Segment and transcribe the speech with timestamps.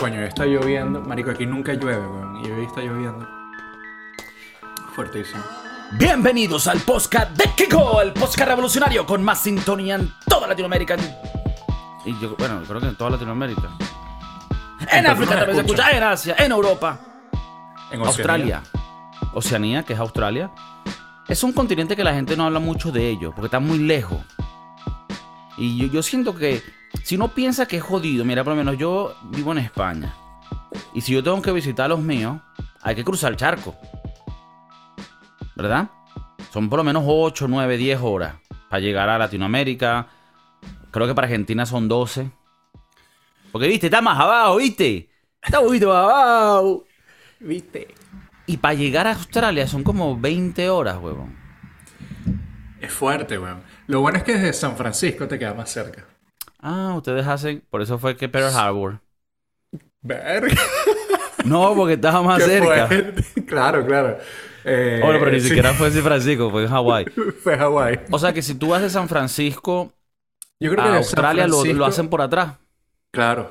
[0.00, 1.02] Coño, está lloviendo.
[1.02, 2.42] Marico, aquí nunca llueve, weón.
[2.42, 3.28] Y hoy está lloviendo.
[4.94, 5.42] Fuertísimo.
[5.98, 10.96] Bienvenidos al podcast de Kiko, el podcast revolucionario con más sintonía en toda Latinoamérica.
[12.06, 13.76] Y yo, bueno, creo que en toda Latinoamérica.
[14.90, 16.98] En África nos también se escucha, en Asia, en Europa,
[17.90, 18.62] En Australia.
[19.34, 20.50] Oceanía, que es Australia.
[21.28, 24.24] Es un continente que la gente no habla mucho de ello, porque está muy lejos.
[25.58, 28.78] Y yo, yo siento que si uno piensa que es jodido, mira, por lo menos
[28.78, 30.14] yo vivo en España.
[30.94, 32.40] Y si yo tengo que visitar a los míos,
[32.82, 33.76] hay que cruzar el charco.
[35.56, 35.90] ¿Verdad?
[36.52, 38.34] Son por lo menos 8, 9, 10 horas
[38.68, 40.08] para llegar a Latinoamérica.
[40.90, 42.30] Creo que para Argentina son 12.
[43.52, 45.10] Porque, viste, está más abajo, viste.
[45.42, 46.84] Está un poquito más abajo.
[47.40, 47.94] ¿Viste?
[48.46, 51.36] Y para llegar a Australia son como 20 horas, huevón.
[52.80, 53.62] Es fuerte, weón.
[53.86, 56.04] Lo bueno es que desde San Francisco te queda más cerca.
[56.62, 57.62] Ah, ustedes hacen.
[57.70, 59.00] Por eso fue que Pearl Harbor.
[60.02, 60.54] Verga.
[61.42, 62.86] No, porque estaba más cerca.
[63.46, 64.18] Claro, claro.
[64.62, 67.06] Eh, Bueno, pero ni sí, siquiera fue en San Francisco, fue en Hawái.
[67.42, 68.00] Fue Hawái.
[68.10, 69.90] O sea que si tú vas de San Francisco
[70.60, 72.56] Yo creo a que Australia lo, Francisco- lo hacen por atrás.
[73.10, 73.50] Claro.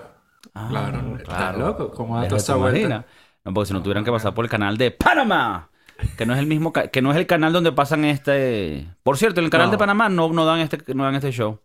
[0.53, 1.89] Ah, Claro, ¿estás loco?
[1.91, 3.05] ¿Cómo da Deja, toda esa ¿te vuelta?
[3.43, 5.69] No, porque si no tuvieran que pasar por el canal de Panamá.
[6.15, 8.87] Que no es el mismo, que no es el canal donde pasan este.
[9.01, 9.71] Por cierto, en el canal No.
[9.71, 11.59] de Panamá no, no dan este, no dan este show.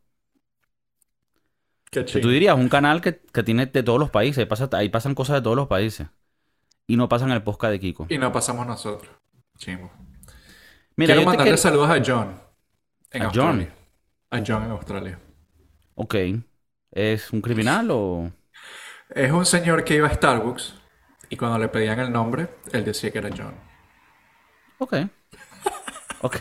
[1.95, 4.39] Qué tú dirías, un canal que, que tiene de todos los países.
[4.39, 6.09] Ahí, pasa- ahí pasan cosas de todos los países.
[6.87, 8.07] Y no pasan el podcast de Kiko.
[8.11, 9.11] Y no pasamos nosotros.
[10.97, 12.41] Mira, Quiero mandarle saludos a John.
[13.11, 13.75] En ¿A Australia.
[14.31, 15.19] A John en Australia.
[15.95, 16.15] Ok.
[16.91, 18.31] ¿Es un criminal o...?
[19.11, 20.75] Es un señor que iba a Starbucks
[21.31, 23.55] y cuando le pedían el nombre, él decía que era John.
[24.79, 24.95] Ok.
[26.23, 26.37] Ok.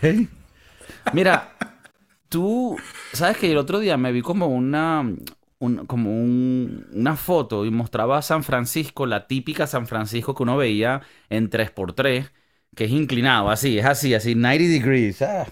[1.14, 1.56] Mira,
[2.30, 2.78] tú,
[3.12, 5.04] sabes que el otro día me vi como una,
[5.66, 10.58] un- como un- una foto y mostraba San Francisco, la típica San Francisco que uno
[10.58, 12.32] veía en 3x3,
[12.76, 15.22] que es inclinado, así, es así, así, 90 degrees.
[15.22, 15.48] ah.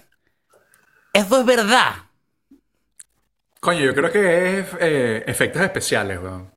[1.14, 1.92] Eso es verdad.
[3.60, 6.50] Coño, yo creo que es eh, efectos especiales, weón.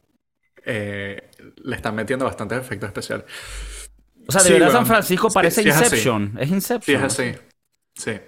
[0.66, 1.30] Eh,
[1.64, 3.26] le están metiendo bastantes efectos especiales.
[4.28, 4.72] O sea, de Sí, verdad.
[4.72, 5.68] San Francisco parece sí.
[5.70, 6.36] Inception.
[6.40, 6.84] Es Inception.
[6.84, 7.40] Sí, es así.
[7.94, 8.20] Sí.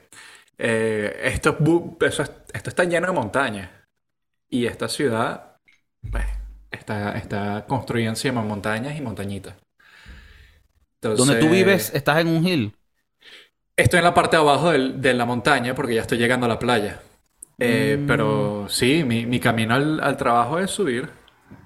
[0.60, 1.58] Eh, esto,
[2.02, 2.20] es-
[2.54, 3.70] esto está lleno de montañas.
[4.50, 5.58] Y esta ciudad,
[6.12, 6.26] pues,
[6.72, 9.56] está, está construida encima de montañas y montañitas.
[11.02, 12.74] Donde tú Entonces, vives, estás en un hill.
[13.76, 16.50] Estoy en la parte de abajo del- de la montaña porque ya estoy llegando a
[16.50, 17.00] la playa.
[17.60, 18.08] Eh, Mm.
[18.08, 21.10] Pero sí, mi, mi camino al, al trabajo es subir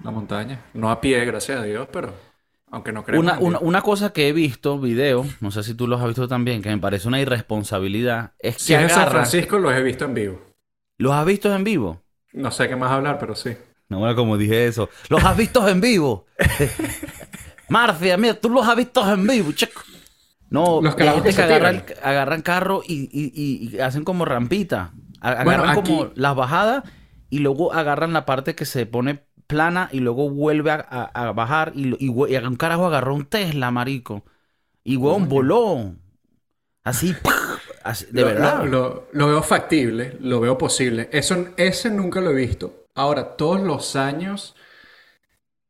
[0.04, 0.60] la montaña.
[0.74, 2.12] No a pie, gracias a Dios, pero
[2.70, 5.86] aunque no creemos Una, una, una cosa que he visto, video, no sé si tú
[5.86, 9.10] los has visto también, que me parece una irresponsabilidad, es que Si es en San
[9.10, 10.40] Francisco, los he visto en vivo.
[10.98, 12.02] ¿Los has visto en vivo?
[12.32, 13.56] No sé qué más hablar, pero sí.
[13.88, 14.88] No, bueno, como dije eso.
[15.08, 16.26] ¿Los has visto en vivo?
[17.68, 19.80] Marcia, mira, tú los has visto en vivo, chico.
[20.50, 24.92] No, Los carajos gente que se agarran, agarran carro y, y- hacen como rampita.
[25.20, 26.84] Bueno, Agarran aquí- como las bajadas
[27.30, 31.32] y luego agarran la parte que se pone plana y luego vuelve a, a- a
[31.32, 34.24] bajar y, y, un carajo agarró un Tesla, marico.
[34.84, 35.94] Y huevón, voló.
[36.84, 37.14] Así,
[37.84, 38.64] así, de Lo- verdad.
[38.64, 41.08] Lo, veo factible, lo veo posible.
[41.12, 42.86] Eso, ese nunca lo he visto.
[42.94, 44.54] Ahora, todos los años,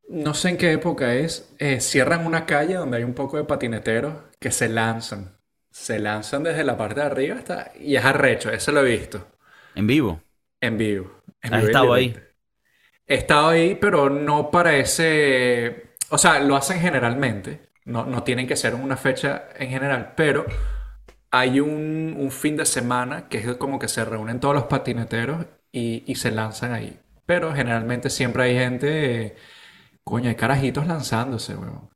[0.09, 3.43] no sé en qué época es, eh, cierran una calle donde hay un poco de
[3.45, 5.37] patineteros que se lanzan.
[5.71, 7.71] Se lanzan desde la parte de arriba hasta...
[7.79, 9.27] Y es arrecho, eso lo he visto.
[9.75, 10.21] En vivo.
[10.61, 11.11] En vivo.
[11.41, 12.15] En ¿Has vivo estado ahí?
[13.07, 15.93] He estado ahí, pero no para ese...
[16.09, 17.69] O sea, lo hacen generalmente.
[17.85, 20.45] No, no tienen que ser una fecha en general, pero
[21.33, 25.45] hay un, un fin de semana que es como que se reúnen todos los patineteros
[25.71, 26.99] y, y se lanzan ahí.
[27.25, 29.25] Pero generalmente siempre hay gente...
[29.27, 29.37] eh,
[30.05, 31.89] Coño, hay carajitos lanzándose, weón.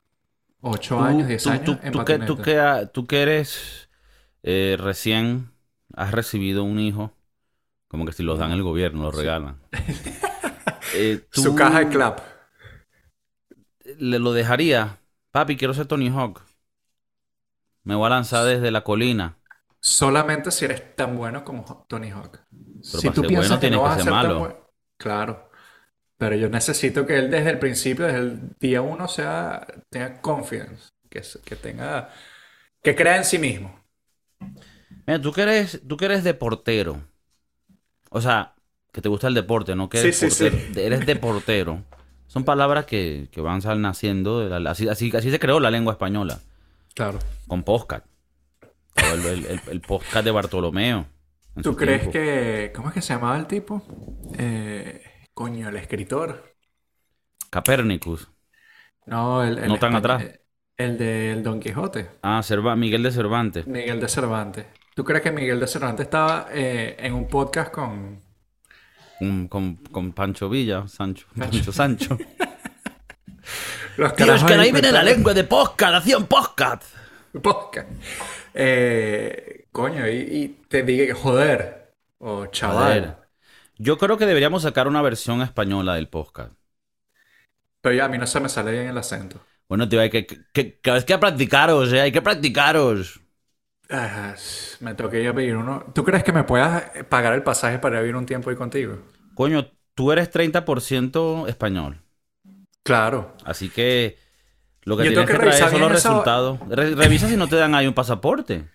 [0.62, 3.90] Ocho Tú- años, diez tú- años tú- en tú que, tú, que, tú que eres
[4.44, 5.52] eh, recién
[5.96, 7.14] has recibido un hijo,
[7.90, 9.60] como que si los dan el gobierno, los regalan.
[10.96, 12.20] Eh, tú Su caja de clap.
[13.98, 15.00] le lo dejaría.
[15.32, 16.42] Papi, quiero ser Tony Hawk.
[17.84, 19.37] Me voy a lanzar desde la colina.
[19.88, 22.40] Solamente si eres tan bueno como Tony Hawk.
[22.82, 24.40] si para tú piensas bueno que no que vas a ser ser tan malo.
[24.40, 24.56] bueno,
[24.98, 25.50] claro.
[26.18, 30.90] Pero yo necesito que él desde el principio, desde el día uno, sea, tenga confidence,
[31.10, 32.10] que, se- que tenga,
[32.82, 33.80] que crea en sí mismo.
[35.06, 37.02] Mira, tú que eres, tú que eres deportero.
[38.10, 38.56] O sea,
[38.92, 40.74] que te gusta el deporte, no que eres Sí, sí, portero.
[40.74, 40.80] sí.
[40.82, 41.84] Eres deportero.
[42.26, 44.40] Son palabras que, que van naciendo.
[44.40, 46.40] de la- así, así, así se creó la lengua española.
[46.96, 47.20] Claro.
[47.48, 48.06] Con podcast.
[49.14, 51.06] El, el- el- el podcast de Bartolomeo.
[51.64, 52.12] ¿Tú crees tiempo.
[52.14, 53.82] que, cómo es que se llamaba el tipo?
[54.38, 55.02] Eh,
[55.34, 56.56] coño, el escritor.
[57.50, 58.28] Capernicus.
[59.06, 60.24] No, el, el No tan atrás.
[60.76, 63.66] El del Don Quijote, Ah, Cerva- Miguel de Cervantes.
[63.66, 64.66] Miguel de Cervantes.
[64.94, 68.22] ¿Tú crees que Miguel de Cervantes estaba eh, en un podcast con...
[69.50, 71.26] Con, con- Pancho Villa, Sancho.
[71.36, 72.18] Pancho Sancho.
[73.98, 76.84] Los carajos inventaron- lengua de podcast, un podcast.
[77.42, 77.90] Podcast.
[78.60, 83.00] Eh, coño, y, y te dije, joder, o chaval.
[83.00, 83.18] Joder.
[83.78, 86.54] Yo creo que deberíamos sacar una versión española del podcast.
[87.82, 89.42] Pero ya a mí no se me sale bien el acento.
[89.70, 93.20] Bueno, tío, hay que, que, que- que hay que practicaros, eh, hay que practicaros.
[93.90, 94.36] Ah,
[94.82, 95.86] me toqué a pedir uno.
[95.96, 98.98] ¿Tú crees que me puedas pagar el pasaje para vivir un tiempo ahí contigo?
[99.34, 102.04] Coño, tú eres 30% español.
[102.84, 103.36] Claro.
[103.44, 104.18] Así que
[104.88, 106.60] lo que Yo tienes que, que traer son los esa- resultados.
[106.70, 108.66] Re- revisa si no te dan ahí un pasaporte.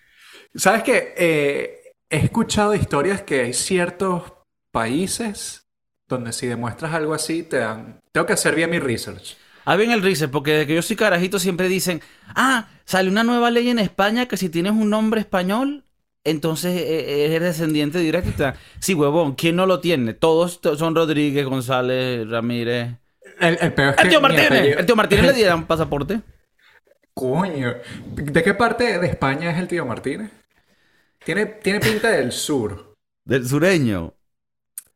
[0.54, 1.14] ¿Sabes qué?
[1.16, 1.80] Eh,
[2.10, 4.22] he escuchado historias que hay ciertos
[4.70, 5.66] países
[6.08, 8.00] donde si demuestras algo así te dan...
[8.12, 9.36] Tengo que hacer bien mi research.
[9.64, 12.02] Ah, bien el research, porque desde que yo soy carajito siempre dicen,
[12.34, 15.84] ah, sale una nueva ley en España que si tienes un nombre español,
[16.24, 18.28] entonces eh, eres descendiente directo.
[18.30, 20.12] y te dan- Sí, huevón, ¿quién no lo tiene?
[20.14, 22.96] Todos to- son Rodríguez, González, Ramírez.
[23.40, 26.20] El, el peor es que El tío Martínez, apellido- el tío Martínez le dieron pasaporte.
[27.14, 27.74] Coño.
[28.14, 30.30] ¿De qué parte de España es el tío Martínez?
[31.24, 32.96] Tiene, tiene pinta del sur.
[33.24, 34.14] Del sureño.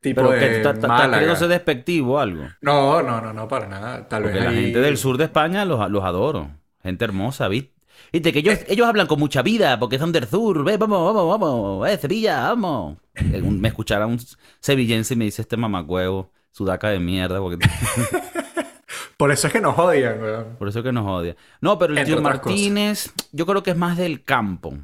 [0.01, 2.45] Tipo Pero que de está- ser despectivo o algo.
[2.61, 4.09] No, no, no, no, para nada.
[4.09, 6.51] Tal Porque vez la ahí- gente del sur de España los, los adoro.
[6.83, 7.75] Gente hermosa, ¿viste?
[8.13, 10.65] Viste que ellos, ellos hablan con mucha vida porque son del sur.
[10.65, 11.89] Ve, vamos, vamos, vamos.
[11.89, 12.99] Eh, Sevilla, vamos.
[13.15, 14.19] Eh, un- Me escuchará un
[14.61, 17.41] sevillense y me dice este mamacuevo, sudaca de mierda.
[17.41, 17.67] Porque...
[19.17, 20.57] Por eso es que nos odian, weón.
[20.59, 21.37] Por eso que nos odia.
[21.61, 22.23] No, pero el Entre tío cosas.
[22.23, 24.75] Martínez, yo creo que es más del campo.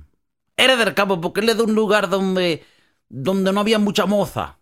[0.57, 2.65] Era del campo porque él es de un lugar donde,
[3.09, 4.59] donde no había mucha moza.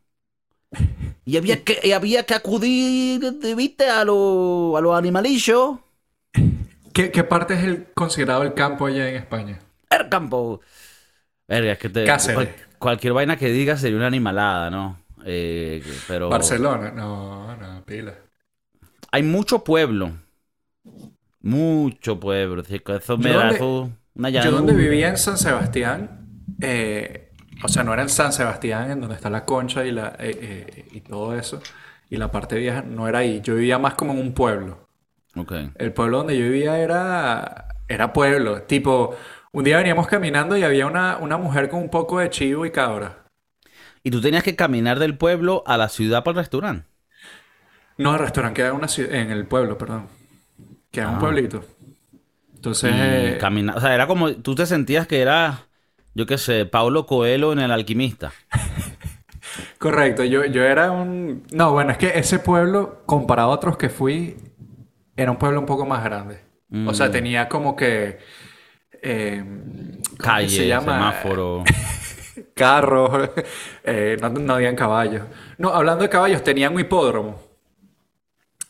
[1.25, 3.21] Y había que, y había que acudir,
[3.57, 3.89] ¿viste?
[3.89, 5.77] A los a los animalillos.
[6.93, 9.59] ¿Qué, qué parte es el, considerado el campo allá en España?
[9.91, 10.61] El campo.
[11.49, 14.99] Verga, es que te, cual- cualquier vaina que digas sería una animalada, ¿no?
[15.25, 16.91] Eh, pero Barcelona.
[16.91, 18.15] No, no, pila.
[19.13, 20.13] hay mucho pueblo.
[21.43, 22.63] Mucho pueblo.
[22.63, 23.59] Eso me Yo da donde-
[24.73, 26.27] Yo vivía en San Sebastián,
[26.61, 27.33] eh,
[27.65, 30.87] o sea, no era en San Sebastián, en donde está la concha y, la, eh,
[30.93, 31.61] y todo eso,
[32.11, 33.41] y la parte vieja, no era ahí.
[33.43, 34.89] Yo vivía más como en un pueblo.
[35.37, 35.53] Ok.
[35.77, 38.63] El pueblo donde yo vivía era, era pueblo.
[38.63, 39.15] Tipo,
[39.53, 42.71] un día veníamos caminando y había una, una mujer con un poco de chivo y
[42.71, 43.20] cabra.
[44.03, 46.87] Y tú tenías que caminar del pueblo a la ciudad para el restaurante.
[47.99, 50.07] No, el restaurante queda en, una en el pueblo, perdón.
[50.91, 51.21] Queda en un Ah.
[51.21, 51.65] pueblito.
[52.55, 53.39] Entonces, eh,
[53.75, 54.33] O sea, era como.
[54.35, 55.67] Tú te sentías que era.
[56.15, 58.33] Yo qué sé, Paulo Coelho en El Alquimista.
[59.79, 61.45] correcto, yo, yo era un...
[61.53, 64.37] No, bueno, es que ese pueblo, comparado a otros que fui,
[65.17, 66.41] era un pueblo un poco más grande.
[66.87, 67.13] O sea, Mm.
[67.13, 68.19] tenía como que...
[69.03, 70.93] eh, ¿cómo que Calle, se llama?
[71.13, 71.65] semáforo.
[72.61, 73.31] Carros,
[73.85, 75.23] eh, no, no habían caballos.
[75.57, 77.41] No, hablando de caballos, tenían un hipódromo.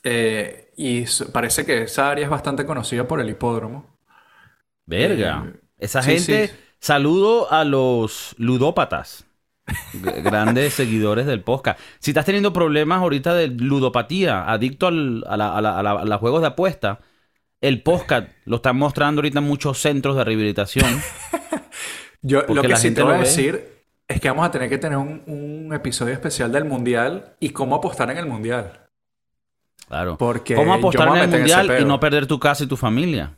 [0.05, 3.87] Eh, y parece que esa área es bastante conocida por el hipódromo.
[4.87, 5.45] Verga.
[5.47, 6.49] Eh, Esa sí, gente.
[6.49, 6.55] sí.
[6.79, 9.25] Saludo a los ludópatas.
[10.23, 11.79] Grandes seguidores del podcast.
[11.99, 15.93] Si estás teniendo problemas ahorita de ludopatía, adicto al- a, la- a la- a la-
[15.93, 17.01] a los juegos de apuesta,
[17.61, 21.01] el podcast lo están mostrando ahorita en muchos centros de rehabilitación.
[22.23, 23.80] Yo lo que la sí te voy a decir
[24.11, 27.77] es que vamos a tener que tener un, un episodio especial del Mundial y cómo
[27.77, 28.89] apostar en el Mundial.
[29.87, 30.19] Claro.
[30.19, 33.37] Porque ¿Cómo apostar en el en mundial y no perder tu casa y tu familia?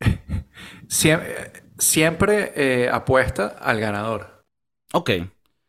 [0.88, 4.44] Siempre, siempre eh, apuesta al ganador.
[4.92, 5.10] Ok.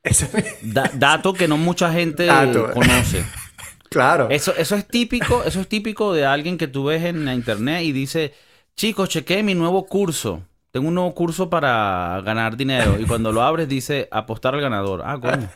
[0.63, 2.71] Da- dato que no mucha gente Dato.
[2.73, 3.23] conoce.
[3.89, 4.29] claro.
[4.29, 7.83] Eso, eso es típico, eso es típico de alguien que tú ves en la internet
[7.83, 8.33] y dice,
[8.75, 10.43] chicos, chequé mi nuevo curso.
[10.71, 12.97] Tengo un nuevo curso para ganar dinero.
[12.99, 15.01] Y cuando lo abres dice apostar al ganador.
[15.05, 15.49] Ah, coño.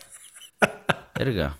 [1.17, 1.57] Verga.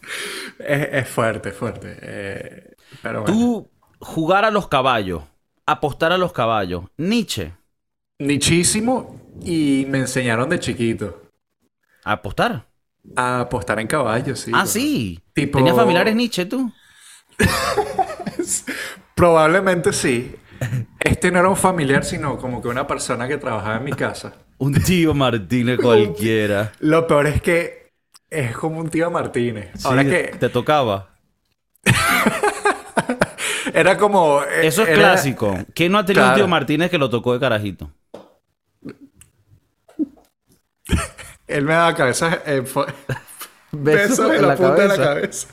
[0.60, 1.98] Es, es fuerte, fuerte.
[2.02, 3.34] Eh, pero bueno.
[3.34, 3.70] Tú
[4.00, 5.24] jugar a los caballos,
[5.66, 6.84] apostar a los caballos.
[6.98, 7.54] Nietzsche,
[8.20, 11.22] Nichísimo y me enseñaron de chiquito
[12.04, 12.66] apostar.
[13.16, 14.52] a apostar en caballos, sí.
[14.54, 14.68] ah, bueno.
[14.72, 15.20] sí.
[15.34, 16.72] Tipo- ¿Tenías familiares Nietzsche tú?
[19.16, 20.36] Probablemente sí.
[21.00, 24.34] Este no era un familiar, sino como que una persona que trabajaba en mi casa.
[24.58, 26.72] Un tío Martínez cualquiera.
[26.80, 27.92] Lo peor es que
[28.30, 29.86] es como un tío Martínez.
[29.86, 31.10] Ahora Sí, que te tocaba.
[33.74, 34.42] era como...
[34.44, 35.58] eh, Eso es era- clásico.
[35.74, 37.92] ¿Quién no ha tenido un tío Martínez que lo tocó de carajito?
[41.48, 42.40] Él me daba cabeza...
[42.46, 42.64] eh,
[43.72, 45.48] Besos en en la, la punta de la cabeza.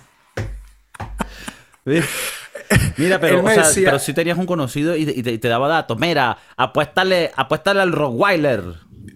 [2.97, 5.38] Mira, pero, o sea, decía- pero sí tenías un conocido y, te- y te, y
[5.38, 5.99] te daba datos.
[5.99, 8.62] Mira, apuéstale, apuéstale al Rottweiler.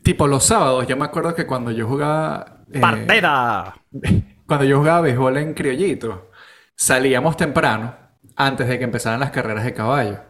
[0.02, 2.62] Tipo los sábados, yo me acuerdo que cuando yo jugaba...
[2.72, 3.74] eh, ¡Partera!
[4.46, 6.30] cuando yo jugaba béisbol en Criollito,
[6.74, 7.94] salíamos temprano,
[8.36, 10.20] antes de que empezaran las carreras de caballo.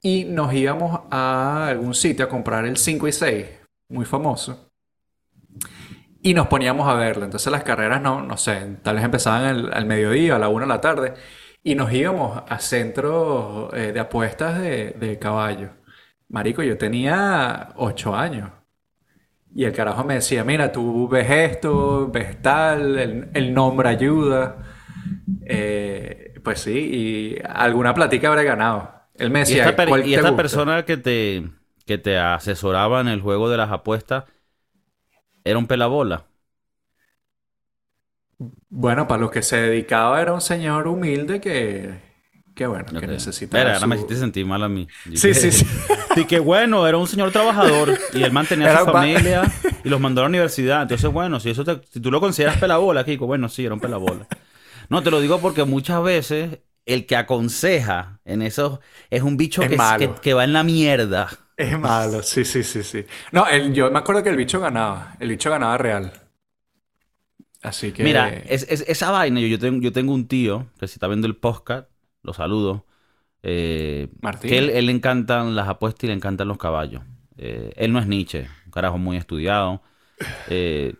[0.00, 3.46] Y nos íbamos a algún sitio a comprar el 5 y 6,
[3.88, 4.70] muy famoso.
[6.22, 7.24] Y nos poníamos a verlo.
[7.24, 10.60] Entonces las carreras, no, no sé, tal vez empezaban al, al mediodía, a la 1
[10.60, 11.14] de la tarde.
[11.68, 15.70] Y nos íbamos a centros eh, de apuestas de, de caballo.
[16.28, 18.50] Marico, yo tenía 8 años.
[19.54, 24.56] Y el carajo me decía, mira, tú ves esto, ves tal, el, el nombre ayuda.
[25.46, 26.72] Eh, pues sí,
[27.38, 28.92] y alguna platica habré ganado.
[29.14, 30.36] Él me Y decía, esta, per- ¿cuál y te esta gusta?
[30.36, 31.50] persona que te,
[31.86, 34.24] que te asesoraba en el juego de las apuestas
[35.44, 36.26] era un pelabola.
[38.70, 42.00] Bueno, para lo que se dedicaba era un señor humilde que,
[42.54, 43.12] que bueno, que Ok.
[43.12, 44.86] necesitaba Mira, ahora me su- hiciste sentir mal a mí.
[45.14, 45.66] Sí, sí, sí.
[46.16, 49.42] Y que bueno, era un señor trabajador y él mantenía a su familia
[49.84, 50.82] y los mandó a la universidad.
[50.82, 53.80] Entonces, bueno, si eso te- si tú lo consideras pelabola, Kiko, bueno, sí, era un
[53.80, 54.26] pelabola.
[54.88, 58.80] No, te lo digo porque muchas veces el que aconseja en eso
[59.10, 60.14] es un bicho Es que, malo.
[60.16, 61.28] que, que va en la mierda.
[61.56, 63.04] Es malo, sí, sí, sí, sí.
[63.32, 65.16] No, el- yo me acuerdo que el bicho ganaba.
[65.20, 66.12] El bicho ganaba real.
[67.62, 68.04] Así que...
[68.04, 71.08] Mira, es, es- esa vaina, yo, yo tengo, yo tengo un tío que si está
[71.08, 71.88] viendo el podcast,
[72.22, 72.86] lo saludo,
[73.42, 74.50] eh, Martín.
[74.50, 77.02] que él, él le encantan las apuestas y le encantan los caballos.
[77.36, 79.82] Eh, él no es Nietzsche, un carajo muy estudiado.
[80.48, 80.94] Eh,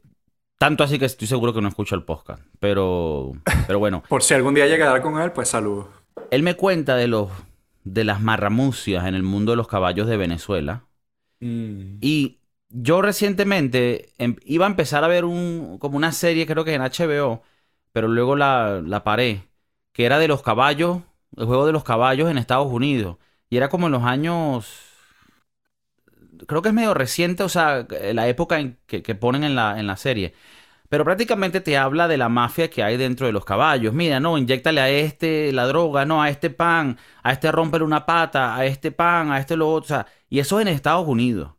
[0.59, 2.43] tanto así que estoy seguro que no escucha el podcast.
[2.61, 3.33] Pero,
[3.67, 5.87] pero bueno, Por si algún día llega a dar con él, pues saludos.
[6.31, 7.31] él me cuenta de los
[7.85, 10.85] de las marramucias en el mundo de los caballos de Venezuela.
[11.41, 11.97] Mm.
[12.01, 12.38] Y
[12.71, 16.83] yo recientemente em- iba a empezar a ver un, como una serie, creo que en
[16.83, 17.43] HBO,
[17.93, 19.49] pero luego la, la paré,
[19.93, 21.03] que era de los caballos,
[21.37, 23.17] el juego de los caballos en Estados Unidos.
[23.51, 24.67] Y era como en los años,
[26.47, 29.87] creo que es medio reciente, o sea, la época que, que ponen en la, en
[29.87, 30.35] la serie.
[30.91, 33.95] Pero prácticamente te habla de la mafia que hay dentro de los caballos.
[33.95, 38.07] Mira, no, inyectale a este la droga, no, a este pan, a este romper una
[38.07, 39.87] pata, a este pan, a este lo otro.
[39.87, 41.53] O sea, y eso en Estados Unidos.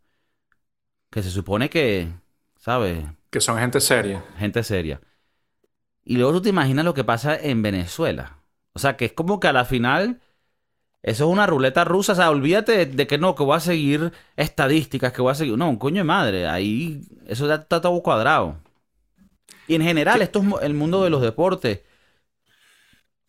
[1.09, 2.09] Que se supone que,
[2.57, 3.05] ¿sabes?
[3.29, 4.23] Que son gente seria.
[4.37, 5.01] Gente seria.
[6.03, 8.37] Y luego tú te imaginas lo que pasa en Venezuela.
[8.73, 10.21] O sea, que es como que a la final,
[11.03, 12.13] eso es una ruleta rusa.
[12.13, 15.35] O sea, olvídate de, de que no, que voy a seguir estadísticas, que voy a
[15.35, 15.57] seguir.
[15.57, 16.47] No, coño de madre.
[16.47, 18.57] Ahí, eso ya está todo cuadrado.
[19.67, 21.81] Y en general, esto es el mundo de los deportes.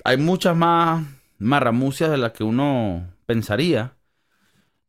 [0.04, 1.04] Hay muchas más
[1.38, 3.94] marramucias de las que uno pensaría.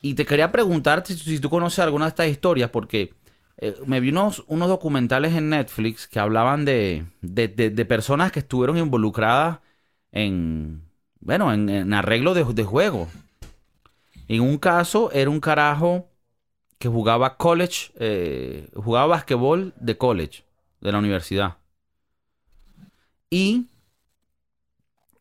[0.01, 3.13] Y te quería preguntar si, si tú conoces alguna de estas historias, porque
[3.57, 8.77] eh, me vi unos, documentales en Netflix que hablaban de, de, de- personas que estuvieron
[8.77, 9.59] involucradas
[10.11, 10.81] en,
[11.19, 13.07] bueno, en, en arreglo de, de juego.
[14.27, 16.09] En un caso era un carajo
[16.79, 20.43] que jugaba college, eh, jugaba basquetbol de college,
[20.81, 21.57] de la universidad.
[23.31, 23.65] Y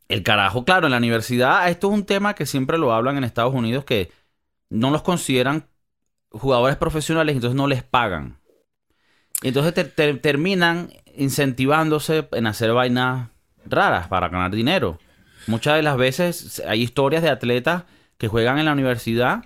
[0.09, 3.25] el carajo, claro, en la universidad, esto es un tema que siempre lo hablan en
[3.25, 4.11] Estados Unidos, que
[4.71, 5.67] no los consideran
[6.31, 8.39] jugadores profesionales, entonces no les pagan.
[9.43, 13.29] Entonces te- te- terminan incentivándose en hacer vainas
[13.67, 14.99] raras para ganar dinero.
[15.47, 17.85] Muchas de las veces hay historias de atletas
[18.19, 19.43] que juegan en la universidad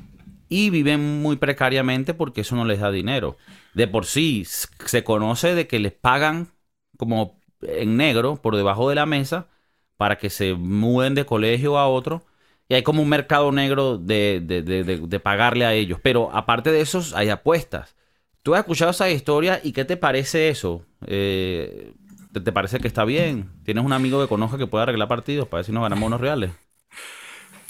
[0.48, 3.36] y viven muy precariamente porque eso no les da dinero.
[3.74, 6.48] De por sí se conoce de que les pagan
[6.96, 9.48] como en negro por debajo de la mesa
[9.96, 12.24] para que se muden de colegio a otro.
[12.68, 15.98] Y hay como un mercado negro de, de- de- de- pagarle a ellos.
[16.02, 17.94] Pero aparte de eso, hay apuestas.
[18.42, 20.84] ¿Tú has escuchado esa historia y qué te parece eso?
[21.06, 21.94] Eh,
[22.32, 23.50] ¿te, te parece que está bien?
[23.64, 26.20] ¿Tienes un amigo que conozca que pueda arreglar partidos para ver si nos ganamos unos
[26.20, 26.50] reales?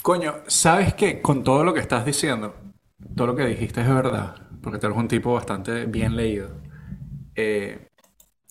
[0.01, 1.21] Coño, ¿sabes qué?
[1.21, 2.55] Con todo lo que estás diciendo,
[3.15, 6.49] todo lo que dijiste es verdad, porque tú eres un tipo bastante bien leído.
[7.35, 7.87] Eh,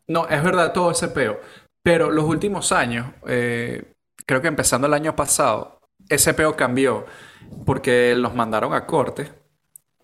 [0.08, 1.40] no, es verdad todo ese peo,
[1.82, 3.92] pero los últimos años, eh,
[4.26, 5.73] creo que empezando el año pasado,
[6.08, 7.06] ese peo cambió
[7.66, 9.32] porque los mandaron a corte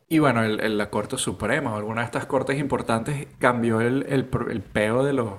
[0.09, 4.05] y bueno, el, el- la Corte Suprema o alguna de estas cortes importantes cambió el,
[4.09, 5.35] el, el peo de los,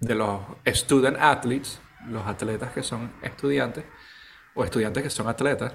[0.00, 3.84] de los student athletes, los atletas que son estudiantes
[4.54, 5.74] o estudiantes que son atletas.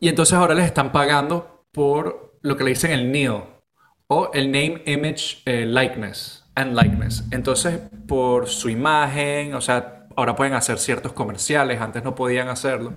[0.00, 3.42] Y entonces ahora les están pagando por lo que le dicen el NIL
[4.08, 7.24] o el Name, Image, eh, Likeness and Likeness.
[7.30, 12.94] Entonces, por su imagen, o sea, ahora pueden hacer ciertos comerciales, antes no podían hacerlo,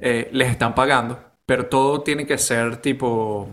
[0.00, 3.48] eh, les están pagando, pero todo tiene que ser tipo,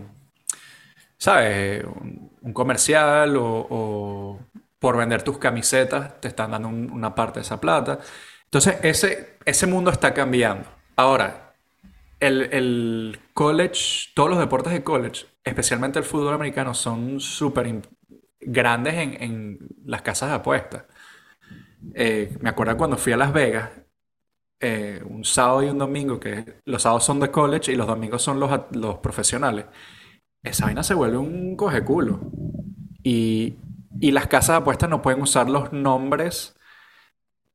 [1.18, 1.84] ¿sabes?
[1.84, 4.38] Un, comercial o,
[4.78, 7.98] por vender tus camisetas te están dando un- una parte de esa plata.
[8.44, 10.68] Entonces, ese, ese mundo está cambiando.
[10.96, 11.54] Ahora,
[12.20, 17.82] el, college, todos los deportes de college, especialmente el fútbol americano, son súper
[18.40, 20.84] grandes en, en las casas de apuestas.
[21.94, 23.70] Eh, me acuerdo cuando fui a Las Vegas,
[24.60, 28.22] eh, un sábado y un domingo, que los sábados son de college y los domingos
[28.22, 29.66] son los, los profesionales.
[30.42, 32.20] Esa vaina se vuelve un coge culo.
[33.02, 33.56] Y,
[34.00, 36.56] y las casas de apuestas no pueden usar los nombres,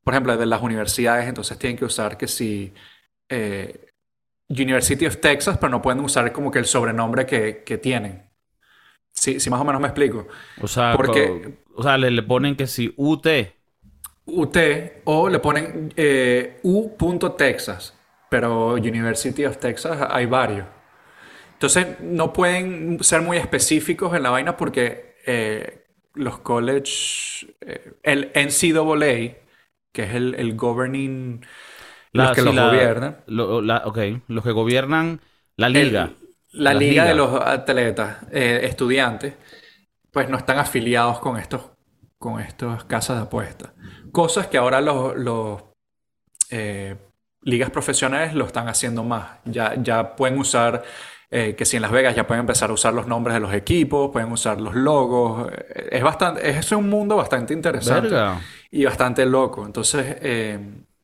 [0.04, 2.74] por ejemplo, de las universidades, entonces tienen que usar que si
[3.30, 3.88] eh,
[4.50, 8.24] University of Texas, pero no pueden usar como que el sobrenombre que, que tienen.
[9.14, 10.28] Sí, sí, más o menos me explico.
[10.62, 13.28] O sea, Porque- o sea, le, le ponen que si UT.
[14.26, 17.96] UT o le ponen eh, U.Texas,
[18.30, 20.68] pero University of Texas hay varios.
[21.54, 25.86] Entonces no pueden ser muy específicos en la vaina porque eh,
[26.16, 29.38] los college, eh, el NCAA,
[29.92, 31.42] que es el, el governing,
[32.14, 33.98] los que sí, los la- gobiernan, lo- la- ok,
[34.28, 35.22] los que gobiernan
[35.58, 36.14] la liga.
[36.14, 36.18] el-
[36.52, 39.36] la liga de los atletas, eh, estudiantes,
[40.12, 41.72] pues no están afiliados con estos,
[42.20, 43.72] con estas casas de apuestas.
[44.12, 45.64] Cosas que ahora los, los,
[46.50, 46.96] eh,
[47.44, 49.40] ligas profesionales lo están haciendo más.
[49.46, 50.84] Ya, ya pueden usar,
[51.30, 53.54] eh, que si en Las Vegas ya pueden empezar a usar los nombres de los
[53.54, 55.52] equipos, pueden usar los logos.
[55.52, 58.42] Eh, Es bastante, es un mundo bastante interesante Verga.
[58.70, 59.66] y bastante loco.
[59.66, 60.60] Entonces, eh,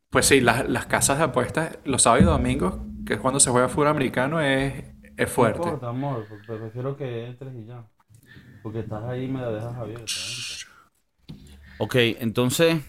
[0.10, 3.50] pues sí, las, las casas de apuestas, los sábados y domingos, que es cuando se
[3.50, 4.74] juega fútbol americano, es,
[5.16, 5.60] es fuerte.
[5.60, 7.84] No importa, amor, prefiero que entres y ya.
[8.62, 10.06] Porque estás ahí y me la dejas abierta.
[11.80, 12.82] Ok, entonces.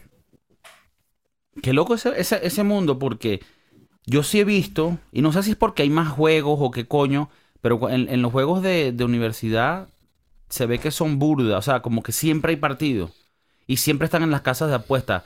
[1.62, 3.40] Qué loco ese, ese, ese mundo, porque
[4.06, 6.86] yo sí he visto, y no sé si es porque hay más juegos o qué
[6.86, 7.28] coño,
[7.60, 9.88] pero en, los juegos de, de universidad
[10.48, 13.10] se ve que son burdas, o sea, como que siempre hay partidos.
[13.66, 15.24] Y siempre están en las casas de apuestas.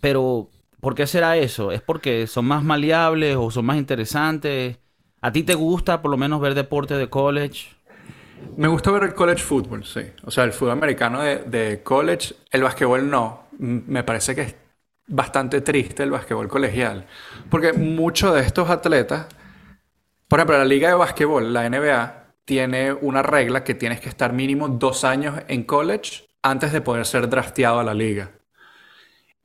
[0.00, 1.72] Pero, ¿por qué será eso?
[1.72, 4.76] ¿Es porque son más maleables o son más interesantes?
[5.22, 7.68] ¿A ti te gusta por lo menos ver deporte de college?
[8.56, 10.02] Me gusta ver el college football, sí.
[10.24, 13.44] O sea, el fútbol americano de, de college, el basquetbol no.
[13.58, 14.54] Me parece que es
[15.08, 17.06] bastante triste el basquetbol colegial.
[17.50, 19.26] Porque muchos de estos atletas,
[20.28, 24.32] por ejemplo, la liga de basquetbol, la NBA, tiene una regla que tienes que estar
[24.32, 28.30] mínimo dos años en college antes de poder ser drafteado a la liga.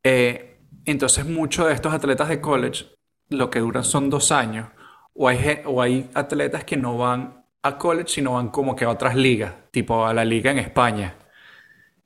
[0.04, 2.86] Eh, entonces, muchos de estos atletas de college
[3.30, 4.68] lo que duran son dos años.
[5.14, 8.90] O hay, o hay atletas que no van a college, sino van como que a
[8.90, 11.16] otras ligas, tipo a la liga en España.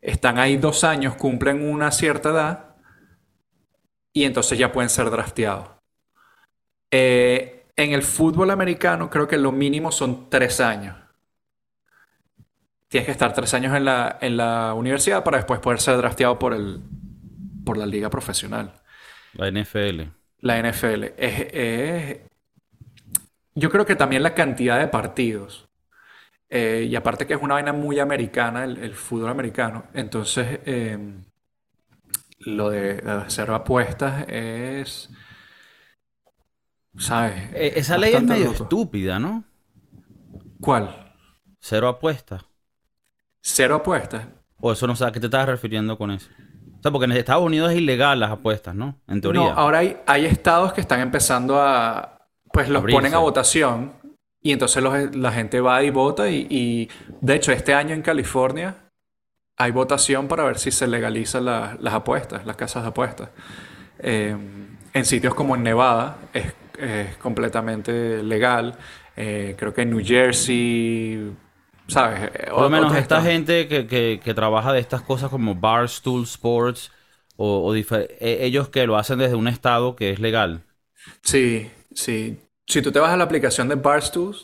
[0.01, 2.66] Están ahí dos años, cumplen una cierta edad
[4.21, 5.67] y entonces ya pueden ser drafteados.
[6.91, 10.95] Eh, en el fútbol americano creo que lo mínimo son tres años.
[12.89, 16.39] Tienes que estar tres años en la, en la universidad para después poder ser drafteado
[16.39, 16.81] por el,
[17.65, 18.73] por la liga profesional.
[19.33, 20.11] La NFL.
[20.41, 21.13] La NFL.
[21.17, 22.19] Es, es-
[23.55, 25.67] yo creo que también la cantidad de partidos.
[26.49, 29.85] Eh, y aparte que es una vaina muy americana, el, el fútbol americano.
[29.93, 30.97] Entonces, eh,
[32.47, 35.09] lo de, hacer apuestas es...
[36.97, 37.35] ¿Sabes?
[37.53, 38.63] Eh, esa ley es medio loco.
[38.63, 39.43] estúpida, ¿no?
[40.59, 41.13] ¿Cuál?
[41.59, 42.43] Cero apuestas.
[43.41, 44.25] Cero apuestas.
[44.59, 46.29] O eso no sé a qué te estás refiriendo con eso.
[46.79, 48.99] O sea, porque en Estados Unidos es ilegal las apuestas, ¿no?
[49.07, 49.53] En No, teoría.
[49.53, 52.27] ahora hay, hay estados que están empezando a...
[52.51, 52.97] Pues los Abrirse.
[52.97, 53.93] ponen a votación
[54.41, 56.89] y entonces los- la gente va y vota y, y,
[57.21, 58.86] de hecho este año en California
[59.57, 63.29] hay votación para ver si se legalizan la- las apuestas, las casas de apuestas.
[63.99, 64.35] Eh,
[64.93, 68.75] en sitios como en Nevada es, es completamente legal.
[69.15, 71.31] Eh, creo que en New Jersey,
[71.87, 72.31] ¿sabes?
[72.33, 76.23] Eh, Por lo menos esta gente que, que- que trabaja de estas cosas como Barstool
[76.23, 76.91] Sports
[77.35, 80.63] o, e- ellos que lo hacen desde un estado que es legal.
[81.23, 82.39] Sí, sí.
[82.65, 84.35] Si tú te vas a la aplicación de Barstool,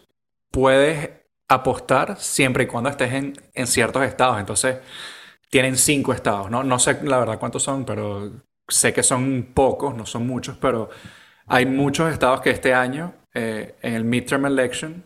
[0.51, 1.09] puedes
[1.55, 4.39] apostar siempre y cuando estés en, en ciertos estados.
[4.39, 4.77] Entonces,
[5.49, 6.49] tienen cinco estados.
[6.51, 8.31] No, no sé la verdad cuántos son, pero
[8.67, 10.89] sé que son pocos, no son muchos, pero
[11.47, 15.05] hay muchos estados que este año, eh, en el midterm election,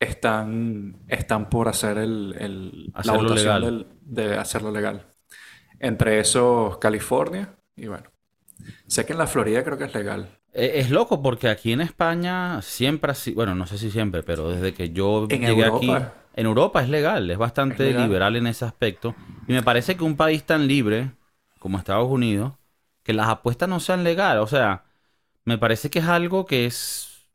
[0.00, 3.62] están, están por hacer el, el- la Hacerlo votación legal.
[3.62, 5.06] del- de hacerlo legal.
[5.80, 8.10] Entre esos, California y bueno.
[8.88, 10.39] Sé que en la Florida creo que es legal.
[10.52, 14.48] E- Es loco porque aquí en España siempre así, bueno, no sé si siempre, pero
[14.50, 15.98] desde que yo En llegué Europa.
[15.98, 18.00] aquí, en Europa es legal, es bastante Es legal.
[18.02, 19.14] liberal en ese aspecto.
[19.46, 21.12] Y me parece que un país tan libre
[21.58, 22.54] como Estados Unidos,
[23.02, 24.84] que las apuestas no sean legales, o sea,
[25.44, 27.28] me parece que es algo que es,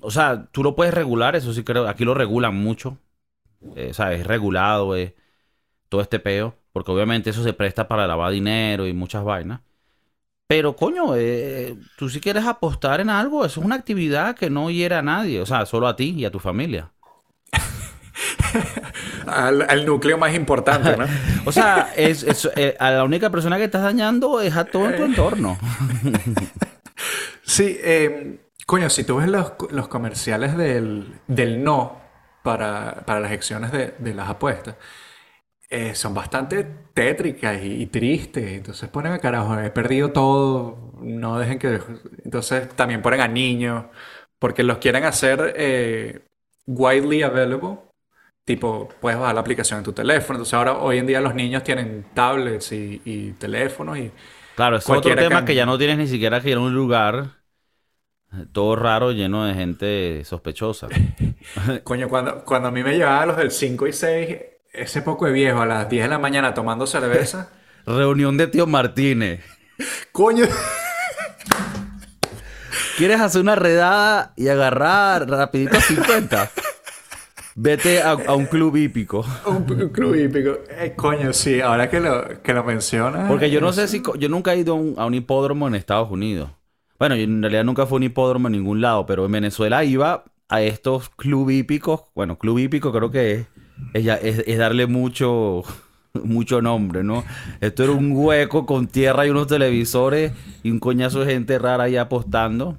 [0.00, 2.98] o sea, tú lo puedes regular, eso sí creo, aquí lo regulan mucho,
[3.76, 5.14] eh, o sea, es regulado, es
[5.88, 9.60] todo este peo, porque obviamente eso se presta para lavar dinero y muchas vainas.
[10.46, 14.70] Pero, coño, eh, tú si quieres apostar en algo, eso es una actividad que no
[14.70, 16.90] hiera a nadie, o sea, solo a ti y a tu familia.
[19.26, 21.06] al, núcleo más importante, ¿no?
[21.44, 25.02] o sea, es, eh, a la única persona que estás dañando es a todo tu
[25.02, 25.06] eh.
[25.06, 25.58] entorno.
[27.42, 32.00] sí, eh, coño, si tú ves los, comerciales del, no
[32.42, 34.76] para, las acciones de, las apuestas,
[35.94, 38.52] son bastante tétricas y, tristes.
[38.52, 41.80] Entonces ponen a carajo, he perdido todo, no dejen que...
[42.24, 43.86] Entonces también ponen a niños,
[44.38, 46.24] porque los quieren hacer
[46.66, 47.78] widely available
[48.44, 50.36] Tipo, puedes bajar la aplicación en tu teléfono.
[50.36, 54.10] Entonces ahora, hoy en día los niños tienen tablets y, teléfonos y...
[54.54, 57.30] Claro, es otro tema que ya no tienes ni siquiera que ir a un lugar
[58.32, 60.88] eh, todo raro, lleno de gente sospechosa.
[61.84, 64.38] Coño, cuando, cuando a mí me llevaban los del 5 y 6,
[64.74, 67.48] ese poco de viejo a las 10 de la mañana tomando cerveza.
[67.86, 69.40] Reunión de tío Martínez.
[70.12, 70.46] Coño.
[72.96, 76.50] ¿Quieres hacer una redada y agarrar rapidito 50?
[77.56, 79.24] Vete a, un club hípico.
[79.46, 80.58] un, club hípico.
[80.70, 83.28] Eh, coño, sí, ahora que lo, que lo mencionas.
[83.28, 84.02] Porque yo no sé si.
[84.18, 86.50] Yo nunca he ido a un, hipódromo en Estados Unidos.
[86.98, 90.62] Bueno, en realidad nunca fue un hipódromo en ningún lado, pero en Venezuela iba a
[90.62, 92.02] estos club hípicos.
[92.14, 93.46] Bueno, club hípico creo que es,
[93.92, 95.62] es, darle mucho,
[96.12, 97.24] mucho nombre, ¿no?
[97.60, 100.32] Esto era un hueco con tierra y unos televisores
[100.62, 102.78] y un coñazo de gente rara ahí apostando.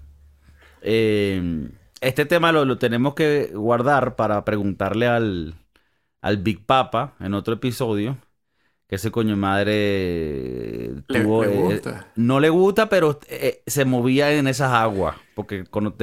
[0.81, 1.69] Eh
[2.05, 5.55] este tema lo, tenemos que guardar para preguntarle al,
[6.39, 8.17] Big Papa en otro episodio.
[8.87, 12.07] Que ese coño madre tuvo, le, eh, gusta.
[12.15, 15.15] no le gusta, pero eh, se movía en esas aguas.
[15.33, 15.95] Porque cuando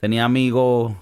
[0.00, 0.92] tenía amigos.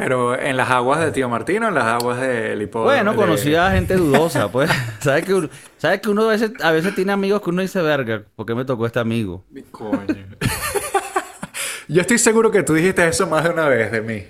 [0.00, 2.90] Pero en las aguas de Tío Martino, en las aguas del hipódromo.
[2.90, 4.70] Bueno, conocía a gente dudosa, pues.
[5.00, 7.82] ¿Sabes que, uno, ¿Sabes que uno a veces, a veces tiene amigos que uno dice,
[7.82, 9.44] verga, ¿por qué me tocó este amigo?
[9.70, 9.98] Coño.
[11.88, 14.24] Yo estoy seguro que tú dijiste eso más de una vez de mí.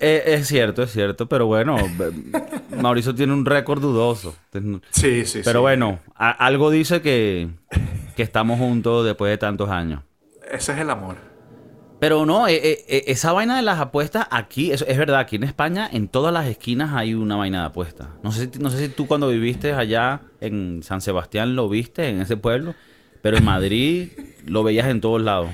[0.00, 1.76] Eh, es cierto, es cierto, pero bueno,
[2.76, 4.34] Mauricio tiene un récord dudoso.
[4.90, 7.48] Sí, sí, Pero bueno, algo dice que,
[8.16, 10.02] estamos juntos después de tantos años.
[10.50, 11.35] Ese es el amor.
[11.98, 15.44] Pero no, eh, eh, esa vaina de las apuestas aquí, es, es, verdad, aquí en
[15.44, 18.08] España en todas las esquinas hay una vaina de apuestas.
[18.22, 22.20] No sé, no sé si tú cuando viviste allá en San Sebastián lo viste, en
[22.20, 22.74] ese pueblo,
[23.22, 24.10] pero en Madrid
[24.44, 25.50] lo veías en todos lados.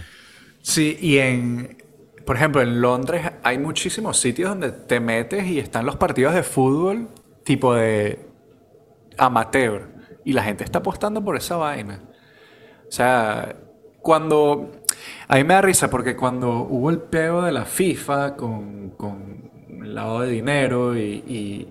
[0.62, 1.82] Sí, y en,
[2.24, 6.42] por ejemplo, en Londres hay muchísimos sitios donde te metes y están los partidos de
[6.42, 7.08] fútbol
[7.44, 8.18] tipo de
[9.18, 9.88] amateur.
[10.24, 12.00] Y la gente está apostando por esa vaina.
[12.88, 13.56] O sea,
[14.00, 14.81] cuando...
[15.28, 19.50] A mí me da risa porque cuando hubo el peo de la FIFA con, con
[19.82, 21.68] el lado de dinero y,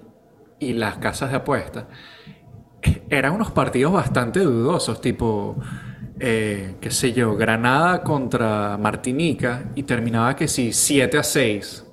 [0.59, 1.85] y las casas de apuestas,
[3.09, 5.57] eran unos partidos bastante dudosos, tipo
[6.23, 11.85] eh, qué sé yo, Granada contra Martinica y terminaba que sí, 7 a 6.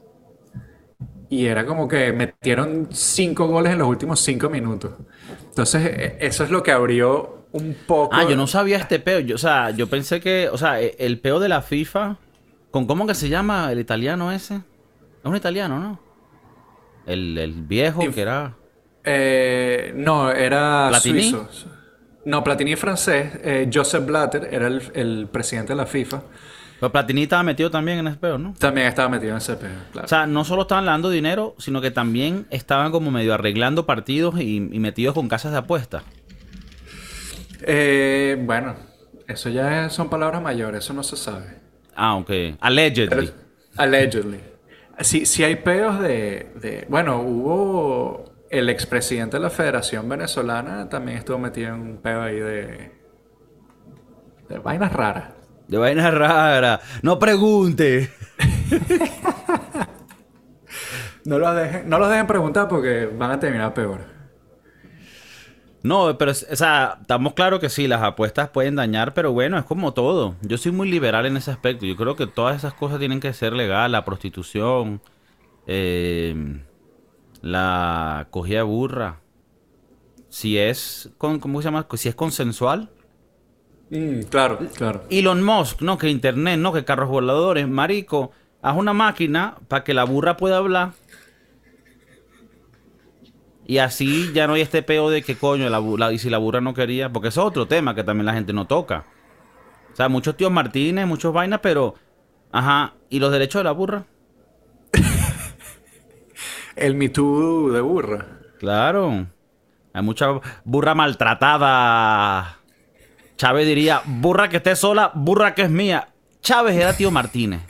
[1.31, 4.92] Y era como que metieron 5 goles en los últimos 5 minutos.
[5.48, 8.15] Entonces, e, eso es lo que abrió un poco.
[8.15, 9.21] Ah, yo no sabía este peo.
[9.21, 12.17] Yo, o sea, yo pensé que, o sea, e, el peo de la FIFA,
[12.71, 14.57] ¿con cómo que se llama el italiano ese?
[14.57, 16.01] Es un italiano, ¿no?
[17.07, 18.55] El, viejo que era.
[19.05, 21.49] Eh, no, era suizo.
[22.29, 23.33] No, Platini es francés.
[23.43, 26.23] Eh, Joseph Blatter era el, presidente de la FIFA.
[26.79, 28.55] Pero Platini estaba metido también en ese peo, ¿no?
[28.59, 30.05] También estaba metido en ese peo, claro.
[30.05, 34.39] O sea, no solo estaban dando dinero, sino que también estaban como medio arreglando partidos
[34.39, 36.05] y, metidos con casas de apuestas.
[37.62, 38.75] Eh, bueno,
[39.27, 41.59] eso ya son palabras mayores, eso no se sabe.
[41.94, 42.31] Ah, ok.
[42.61, 43.31] Allegedly.
[43.77, 44.40] allegedly.
[45.01, 46.87] Sí, sí hay peos de, de...
[46.88, 52.38] Bueno, hubo el expresidente de la Federación Venezolana también estuvo metido en un pedo ahí
[52.38, 52.92] de.
[54.49, 55.33] de vainas raras.
[55.66, 56.81] De vainas raras.
[57.03, 58.11] No pregunte.
[61.25, 64.17] no, los dejen, no los dejen preguntar porque van a terminar peor.
[65.83, 69.64] No, pero, o sea, estamos claros que sí, las apuestas pueden dañar, pero bueno, es
[69.64, 70.35] como todo.
[70.43, 71.87] Yo soy muy liberal en ese aspecto.
[71.87, 75.01] Yo creo que todas esas cosas tienen que ser legal, la prostitución,
[75.67, 76.35] eh,
[77.43, 79.21] la cogida de burra,
[80.29, 81.87] si es, con, ¿cómo se llama?
[81.95, 82.91] Si es consensual.
[83.91, 85.05] Mm, claro, claro.
[85.11, 89.95] Elon Musk, no, que internet, no, que carros voladores, marico, haz una máquina para que
[89.95, 90.93] la burra pueda hablar.
[93.68, 96.62] Y así ya no hay este peo de que coño, la, y si la burra
[96.62, 99.04] no quería, porque es otro tema que también la gente no toca.
[99.92, 101.94] O sea, muchos tíos Martínez, muchos vainas, pero,
[102.50, 104.07] ajá, ¿y los derechos de la burra?
[106.76, 108.26] el Me de burra.
[108.59, 109.26] Claro.
[109.92, 110.28] Hay mucha
[110.64, 112.61] burra maltratada.
[113.37, 116.09] Chávez diría, burra que esté sola, burra que es mía.
[116.40, 117.61] Chávez era tío Martínez.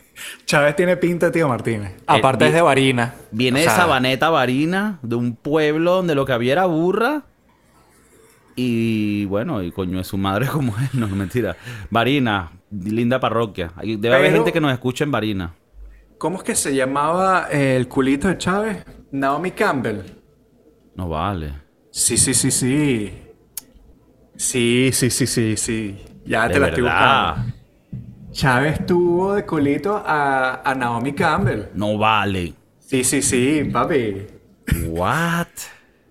[0.45, 1.93] Chávez tiene pinta de tío Martínez.
[2.07, 3.15] Aparte vi- es de Varina.
[3.31, 7.25] Viene O de Sabaneta Varina, de un pueblo donde lo que había era burra.
[8.57, 11.57] Y bueno, y coño, es su madre como él, no, mentira.
[11.91, 13.73] Varina, linda parroquia.
[13.83, 15.55] Debe haber gente que nos escucha en Varina.
[16.19, 18.85] ¿Cómo es que se llamaba eh, el culito de Chávez?
[19.13, 20.01] Naomi Campbell.
[20.97, 21.53] No vale.
[21.93, 23.13] Sí, sí, sí, sí.
[24.37, 25.97] Sí, sí, sí, sí, sí.
[26.25, 27.37] Ya De te la estoy verdad.
[27.37, 27.58] buscando.
[28.31, 31.65] Chávez tuvo de culito a, a Naomi Campbell.
[31.75, 32.55] No vale.
[32.79, 34.27] Sí, sí, sí, papi.
[34.89, 35.47] What?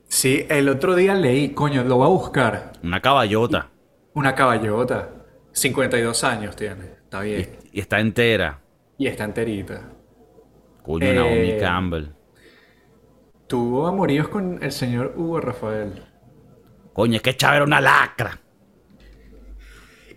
[0.08, 2.74] Sí, el otro día leí, coño, lo voy a buscar.
[2.84, 3.70] Una caballota.
[4.14, 5.10] Una caballota.
[5.52, 6.86] 52 años tiene.
[7.04, 7.58] Está Y, bien.
[7.72, 8.60] y está entera.
[8.98, 9.82] Y está enterita.
[10.84, 12.06] Coño, Eh, Naomi Campbell.
[13.48, 16.04] Tuvo amoríos con el señor Hugo Rafael.
[16.94, 18.40] Coño, es que Chávez era una lacra.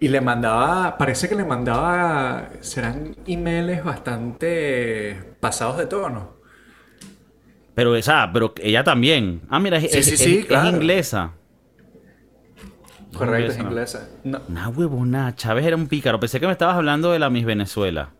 [0.00, 6.34] Y le mandaba, parece que le mandaba, serán emails bastante pasados de tono.
[7.74, 9.42] Pero esa, pero ella también.
[9.50, 10.70] Ah, mira, es, Sí, es- sí, es- sí, es claro.
[10.70, 11.32] inglesa.
[13.14, 14.40] Correcto, es Inglesa, ¿no?
[14.48, 15.34] Una huevona.
[15.34, 16.20] Chávez era un pícaro.
[16.20, 18.10] Pensé que me estabas hablando de la Miss Venezuela.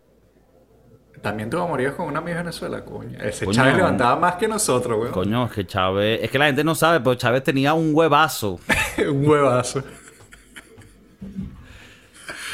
[1.21, 3.17] también tuvo amoríos con una de Venezuela, coño.
[3.21, 3.55] Ese Coño.
[3.55, 5.11] Chávez levantaba más que nosotros, weón.
[5.11, 6.19] Coño, es que Chávez.
[6.23, 8.59] Es que la gente no sabe, pero Chávez tenía un huevazo.
[8.97, 9.83] Un huevazo.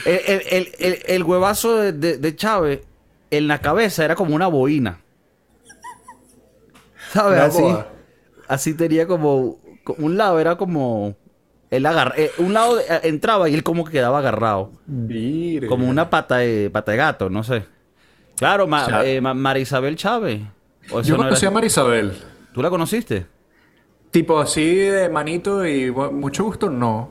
[0.08, 2.82] El, el- el- el- el huevazo de, de- de Chávez
[3.30, 5.00] en la cabeza era como una boina.
[7.14, 7.40] ¿Sabes?
[7.40, 7.64] Así.
[8.48, 9.58] Así tenía como.
[9.84, 11.16] co- Un lado era como.
[11.70, 14.72] Él agarra, eh, un lado eh, entraba y él como que quedaba agarrado.
[14.86, 15.68] Mire.
[15.68, 17.66] Como una pata de, pata de gato, no sé.
[18.38, 19.08] Claro, Ma- Chávez.
[19.18, 20.42] eh, Ma- María Isabel Chávez.
[20.92, 22.14] ¿O eso Yo no era- conocí a Marisabel.
[22.54, 23.26] ¿Tú la conociste?
[24.12, 27.10] Tipo así de manito y bu- mucho gusto, no.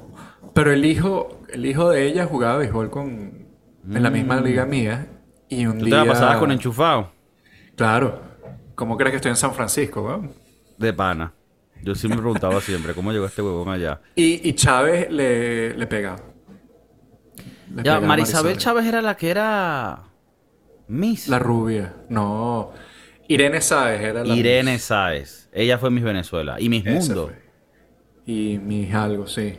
[0.56, 3.46] Pero el hijo, el hijo de ella jugaba béisbol con,
[3.88, 5.06] en la misma liga mía.
[5.48, 5.78] Y un Mm.
[5.78, 6.00] ¿Tú día...
[6.00, 7.12] te la pasabas con enchufado?
[7.76, 8.20] Claro.
[8.74, 10.32] ¿Cómo crees que estoy en San Francisco, weón?
[10.78, 11.32] De pana.
[11.82, 14.00] Yo sí me preguntaba siempre, ¿cómo llegó este huevón allá?
[14.14, 16.16] Y, y Chávez le, le pegaba.
[17.68, 20.04] Le Ya, pegaba Marisabel Chávez era la que era...
[20.88, 21.28] Miss.
[21.28, 21.94] La rubia.
[22.08, 22.72] No.
[23.28, 25.50] Irene Sáez era la Irene Sáez.
[25.52, 26.56] Ella fue Miss Venezuela.
[26.60, 27.26] Y Miss Mundo.
[27.28, 27.45] fue.
[28.26, 29.56] Y mis algo, sí.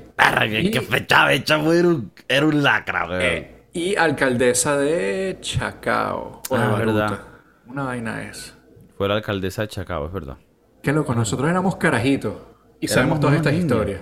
[0.50, 1.06] Y- que.
[1.08, 3.22] Chávez era un, era un lacra, weón.
[3.22, 6.42] Eh, y alcaldesa de Chacao.
[6.52, 6.80] Ah, Baruta.
[6.80, 7.20] verdad.
[7.68, 8.54] Una vaina esa.
[8.98, 10.38] Fue la alcaldesa de Chacao, es verdad.
[10.82, 12.34] Qué loco, nosotros éramos carajitos.
[12.80, 13.66] Y Éramos sabemos todas estas niños.
[13.72, 14.02] historias.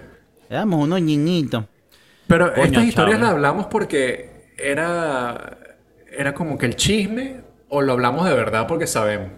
[0.50, 1.66] Éramos unos niñitos.
[2.28, 5.58] Pero Coño, estas historias las hablamos porque era,
[6.18, 9.30] era como que el chisme o lo hablamos de verdad porque sabemos.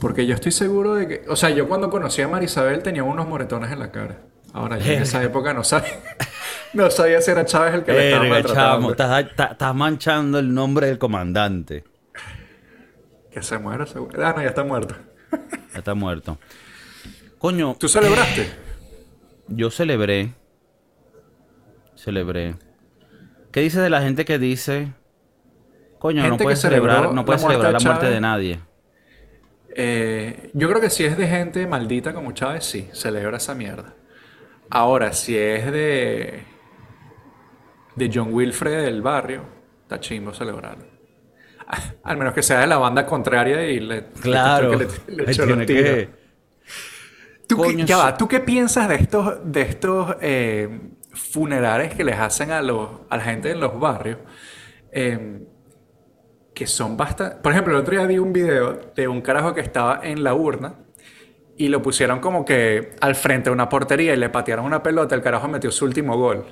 [0.00, 1.24] Porque yo estoy seguro de que...
[1.28, 4.18] O sea, yo cuando conocí a Marisabel tenía unos moretones en la cara.
[4.52, 5.92] Ahora, yo en esa época no sabía...
[6.72, 8.90] No sabía si era Chávez el que le estaba maltratando.
[8.90, 11.84] estás, estás- manchando el nombre del comandante.
[13.30, 14.22] Que se muera, seguro.
[14.22, 14.94] Ah, no, ya está muerto.
[15.72, 16.38] Ya está muerto.
[17.38, 18.50] Coño, ¿Tú celebraste?
[19.48, 20.34] yo celebré.
[21.94, 22.56] Celebré.
[23.52, 24.92] ¿Qué dices de la gente que dice...
[25.98, 28.60] Coño, no Gente puedes celebrar, no puedes celebrar la muerte de nadie.
[29.78, 33.94] Eh, yo creo que si es de gente maldita como Chávez, sí, celebra esa mierda.
[34.70, 36.42] Ahora, si es de.
[37.94, 39.42] de John Wilfred del barrio,
[39.82, 40.86] está chimbo celebrarlo.
[42.04, 44.06] Al menos que sea de la banda contraria y le.
[44.20, 44.72] Claro.
[44.72, 46.08] le, le, le tiene que-
[47.46, 47.92] ¿Tú, qué, ya sí.
[48.02, 50.80] va, ¿tú qué piensas de estos, de estos eh,
[51.12, 54.18] funerales que les hacen a, los, a la gente en los barrios?
[54.90, 55.42] Eh,
[56.56, 57.36] que son bastante...
[57.36, 60.32] Por ejemplo, el otro día vi un video de un carajo que estaba en la
[60.32, 60.76] urna
[61.58, 65.14] y lo pusieron como que al frente de una portería y le patearon una pelota,
[65.14, 66.46] el carajo metió su último gol.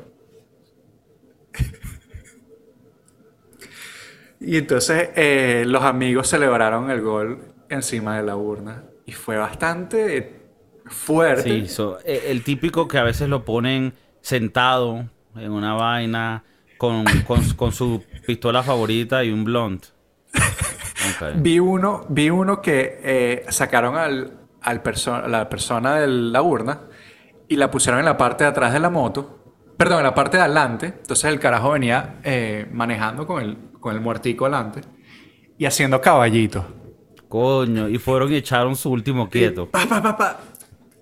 [4.41, 10.39] y entonces eh, los amigos celebraron el gol encima de la urna y fue bastante
[10.85, 11.67] fuerte.
[11.67, 16.45] Sí, eh, el típico que a veces lo ponen sentado en una vaina
[16.77, 19.94] con, con, con su pistola favorita y un blunt.
[21.21, 21.33] Ok.
[21.37, 26.43] Vi uno, vi uno que eh, sacaron al, al perso- a la persona de la
[26.43, 26.83] urna
[27.49, 29.41] y la pusieron en la parte de atrás de la moto.
[29.77, 30.87] Perdón, en la parte de adelante.
[30.87, 34.81] Entonces el carajo venía eh, manejando con el, con el muertico adelante
[35.59, 36.65] y haciendo caballitos.
[37.29, 39.69] Coño, y fueron y echaron su último quieto.
[39.69, 40.41] Pa, pa, pa, pa.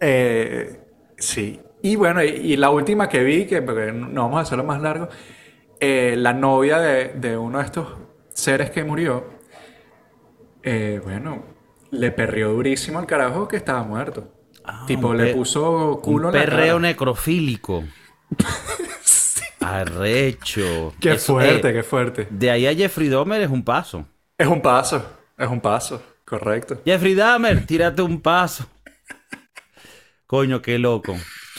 [0.00, 0.80] Eh,
[1.18, 1.60] sí.
[1.82, 4.80] Y bueno, y, y la última que vi, que porque no vamos a hacerlo más
[4.80, 5.08] largo,
[5.80, 7.88] eh, la novia de, de uno de estos
[8.30, 9.24] seres que murió,
[10.62, 11.44] eh, bueno,
[11.90, 14.32] le perrió durísimo al carajo que estaba muerto.
[14.64, 16.88] Ah, tipo, le puso culo Un en la perreo cara.
[16.88, 17.84] necrofílico.
[19.60, 20.94] Arrecho.
[21.00, 22.26] Qué Eso, fuerte, eh, qué fuerte.
[22.30, 24.06] De ahí a Jeffrey Dahmer es un paso.
[24.38, 25.04] Es un paso,
[25.38, 26.80] es un paso, correcto.
[26.84, 28.66] Jeffrey Dahmer, tírate un paso.
[30.26, 31.14] Coño, qué loco.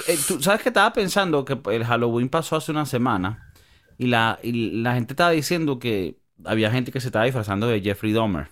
[0.08, 3.54] Eh, ¿tú sabes que estaba pensando que el Halloween pasó hace una semana
[3.98, 7.82] y la, y la gente estaba diciendo que había gente que se estaba disfrazando de
[7.82, 8.50] Jeffrey Dahmer.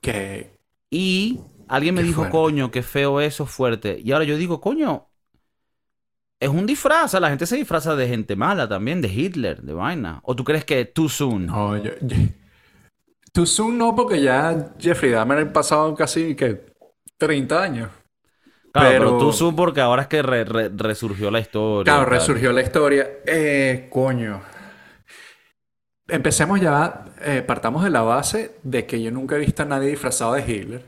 [0.00, 0.58] Que
[0.90, 2.32] Y alguien me Qué dijo, fuerte.
[2.32, 4.00] coño, qué feo eso, fuerte.
[4.02, 5.08] Y ahora yo digo, coño,
[6.40, 7.14] es un disfraz.
[7.14, 10.20] La gente se disfraza de gente mala también, de Hitler, de vaina.
[10.22, 11.46] ¿O tú crees que too soon?
[11.46, 12.16] no, yo, yo-
[13.32, 16.64] Too soon no, porque ya Jeffrey Dahmer ha pasado casi que
[17.18, 17.90] 30 años.
[18.72, 21.92] Claro, pero, pero- too soon porque ahora es que re- re- resurgió la historia.
[21.92, 22.14] Claro, tal.
[22.18, 23.06] resurgió la historia.
[23.26, 24.40] Eh, coño.
[26.08, 29.90] Empecemos ya, eh, partamos de la base de que yo nunca he visto a nadie
[29.90, 30.84] disfrazado de Hitler.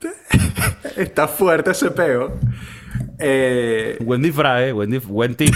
[0.96, 2.38] Está fuerte ese peo.
[3.18, 4.72] Eh, Buen disfraz, eh.
[4.72, 5.54] Buen, dif- buen tip.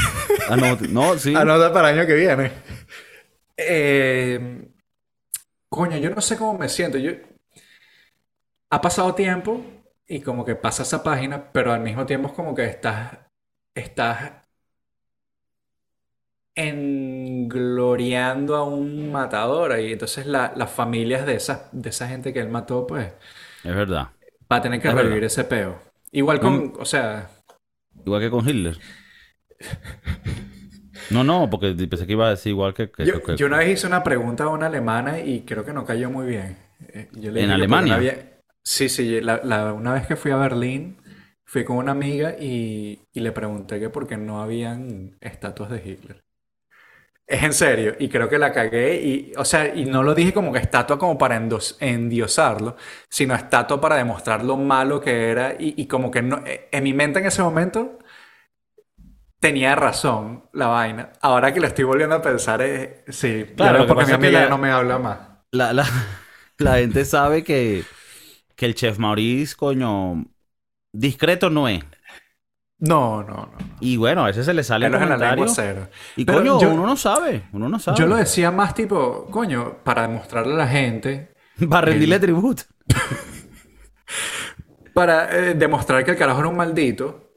[0.49, 1.35] Ah, no, sí.
[1.37, 2.53] Anota para el año que viene.
[3.57, 4.69] Eh,
[5.69, 6.99] coño, yo no sé cómo me siento.
[6.99, 7.13] Yo...
[8.71, 9.65] Ha pasado tiempo
[10.07, 13.19] y como que pasa esa página, pero al mismo tiempo es como que estás,
[13.75, 14.33] estás
[17.45, 22.41] engloriando a un matador y entonces la- las familias de esa, de esa gente que
[22.41, 23.13] él mató, pues
[23.65, 24.11] Es verdad.
[24.53, 25.27] va a tener que Es revivir verdad.
[25.27, 25.79] ese peo.
[26.13, 27.31] Igual con, o sea,
[28.05, 28.79] Igual que con Hitler.
[31.11, 32.91] No, no, porque pensé que iba a decir igual que...
[32.91, 35.73] que- Yo, que- yo una vez hice una pregunta a una alemana y creo que
[35.73, 36.57] no cayó muy bien.
[36.89, 37.95] Eh, yo le ¿En dije Alemania?
[37.97, 38.31] había-
[38.65, 39.21] Sí, sí.
[39.21, 40.97] la- la- una vez que fui a Berlín,
[41.45, 45.79] fui con una amiga y, y le pregunté que por qué no habían estatuas de
[45.89, 46.24] Hitler.
[47.27, 50.35] Es en serio, y creo que la cagué, y, o sea, y no lo dije
[50.35, 52.77] como que estatua como para endos- endiosarlo,
[53.09, 56.85] sino estatua para demostrar lo malo que era, y, y como que no, eh, en
[56.85, 57.99] mi mente en ese momento
[59.41, 61.13] tenía razón la vaina.
[61.21, 64.59] Ahora que lo estoy volviendo a pensar, es, sí, Claro, porque mi amiga la- no
[64.59, 65.19] me habla más.
[65.53, 65.87] La, la,
[66.59, 67.85] la gente sabe que,
[68.57, 70.27] que el chef Maurice, coño,
[70.93, 71.85] discreto no es.
[72.79, 73.53] No, no, no.
[73.81, 75.75] Y bueno, a veces se le sale el Pelos en la lengua comentario.
[75.87, 75.89] cero.
[76.17, 77.97] Y Pero coño, yo- uno no sabe, uno no sabe.
[77.99, 81.33] Yo lo decía más tipo, coño, para demostrarle a la gente,
[81.69, 82.65] Para rendirle tributo.
[84.93, 87.33] para eh, demostrar que el carajo era un maldito,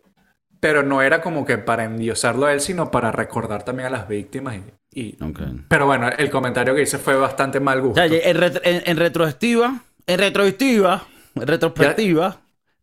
[0.60, 4.08] pero no era como que para endiosarlo a él, sino para recordar también a las
[4.08, 4.58] víctimas.
[4.92, 5.40] Y, y- Ok.
[5.70, 8.02] Pero bueno, el comentario que hice fue bastante mal O gusto.
[8.02, 11.04] sea, en, retro- en, en retrospectiva, en retrospectiva,
[11.36, 12.38] en retrospectiva,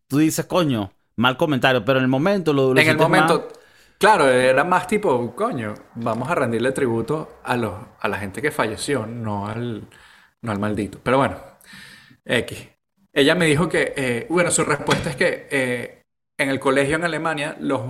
[0.07, 3.47] tú dices, coño, mal comentario, pero en el momento lo, lo en el momento,
[3.97, 8.51] claro, era más tipo, coño, vamos a rendirle tributo a, los, a la gente que
[8.51, 9.87] falleció, no al,
[10.41, 10.99] no al maldito.
[11.03, 11.37] Pero bueno,
[12.25, 12.69] X.
[13.13, 16.03] Ella me dijo que, eh, bueno, su respuesta es que eh,
[16.37, 17.81] en el colegio en Alemania, los,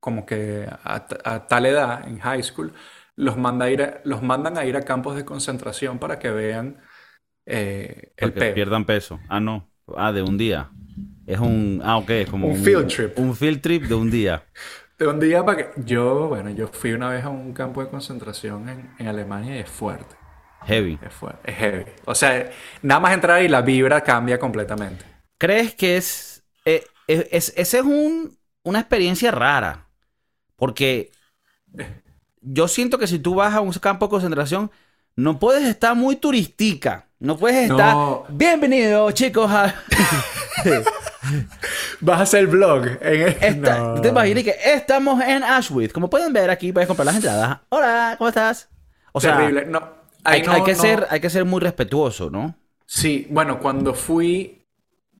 [0.00, 2.72] como que a, a tal edad, en high school,
[3.16, 6.30] los, manda a ir a- los mandan a ir a campos de concentración para que
[6.30, 6.80] vean
[7.46, 8.54] eh, el peo.
[8.54, 9.20] pierdan peso.
[9.28, 9.70] Ah, no.
[9.96, 10.70] Ah, de un día.
[11.26, 11.80] Es un.
[11.84, 13.18] Ah, ok, es como Un field trip.
[13.18, 14.44] Un field trip de un día.
[14.98, 15.82] De un día para que...
[15.84, 19.58] Yo, bueno, yo fui una vez a un campo de concentración en, en Alemania y
[19.58, 20.16] es fuerte.
[20.64, 20.98] Heavy.
[21.04, 21.84] Es fuerte, es heavy.
[22.06, 25.04] O sea, nada más entrar y la vibra cambia completamente.
[25.38, 26.44] ¿Crees que es.
[26.64, 29.86] eh, es, es- esa es un, una experiencia rara?
[30.56, 31.10] Porque
[32.40, 34.70] yo siento que si tú vas a un campo de concentración,
[35.16, 37.05] no puedes estar muy turística.
[37.18, 37.94] No puedes estar.
[37.94, 38.24] No.
[38.28, 39.50] Bienvenidos, chicos.
[39.50, 39.74] A...
[42.00, 43.28] Vas a hacer vlog en el...
[43.40, 44.00] Esta- No.
[44.00, 45.92] ¿Te imaginas que estamos en Ashwith?
[45.92, 47.60] Como pueden ver aquí, puedes comprar las entradas.
[47.70, 48.68] Hola, ¿cómo estás?
[49.12, 49.66] O sea, Terrible.
[49.66, 49.82] No,
[50.24, 52.54] hay, no- hay que ser, hay que ser muy respetuoso, ¿no?
[52.84, 54.64] Sí, bueno, cuando fui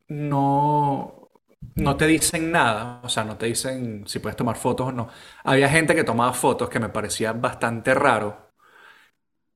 [0.09, 1.31] no,
[1.77, 5.09] no te dicen nada, o sea, no te dicen si puedes tomar fotos o no.
[5.43, 8.53] Había gente que tomaba fotos que me parecía bastante raro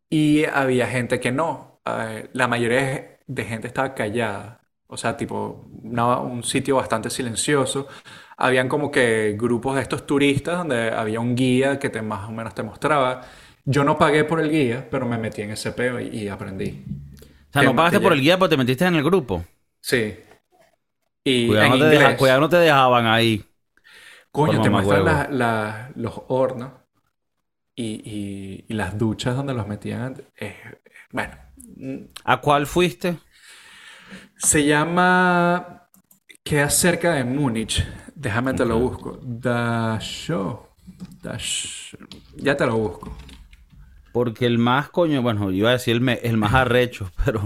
[0.08, 1.69] y había gente que no.
[2.32, 7.86] La mayoría de gente estaba callada, o sea, tipo una- un sitio bastante silencioso.
[8.36, 12.32] Habían como que grupos de estos turistas donde había un guía que te, más o
[12.32, 13.22] menos te mostraba.
[13.64, 16.84] Yo no pagué por el guía, pero me metí en ese peo y, y aprendí.
[17.50, 19.44] O sea, no pagaste te por el guía, pero te metiste en el grupo.
[19.80, 20.16] Sí.
[21.24, 22.18] Y Cuidado, en no te, deja- inglés.
[22.18, 23.44] cuidado, no te dejaban ahí.
[24.32, 25.28] Coño, te muestran mamahuevo.
[25.28, 26.72] la- la- los hornos
[27.74, 30.16] y, y- y las duchas donde los metían.
[30.38, 30.56] Eh,
[31.12, 31.34] bueno,
[32.24, 33.18] ¿A cuál fuiste?
[34.36, 35.88] se llama.
[36.42, 37.86] Queda cerca de Múnich.
[38.14, 39.18] Déjame te lo busco.
[39.22, 40.66] Dasho.
[41.22, 41.96] Dash-
[42.36, 43.16] Ya te lo busco.
[44.12, 47.42] Porque el más, coño, bueno, iba a decir el, me- el más arrecho, pero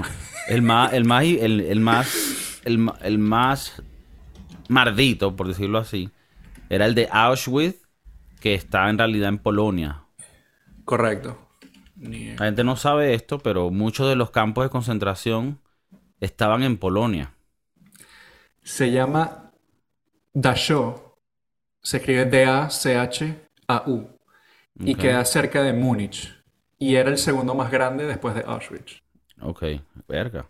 [0.48, 3.82] el más, el más, el, el más, el más
[4.68, 6.10] mardito, por decirlo así,
[6.70, 7.82] era el de Auschwitz,
[8.40, 10.04] que está en realidad en Polonia.
[10.84, 11.43] Correcto.
[11.96, 15.60] La gente no sabe esto, pero muchos de los campos de concentración
[16.20, 17.34] estaban en Polonia.
[18.62, 19.52] Se llama
[20.32, 21.16] Dachau.
[21.80, 24.08] Se escribe D-A-C-H-A-U.
[24.80, 26.34] Y queda cerca de Múnich.
[26.78, 29.00] Y era el segundo más grande después de Auschwitz.
[29.40, 29.64] Ok,
[30.08, 30.48] verga.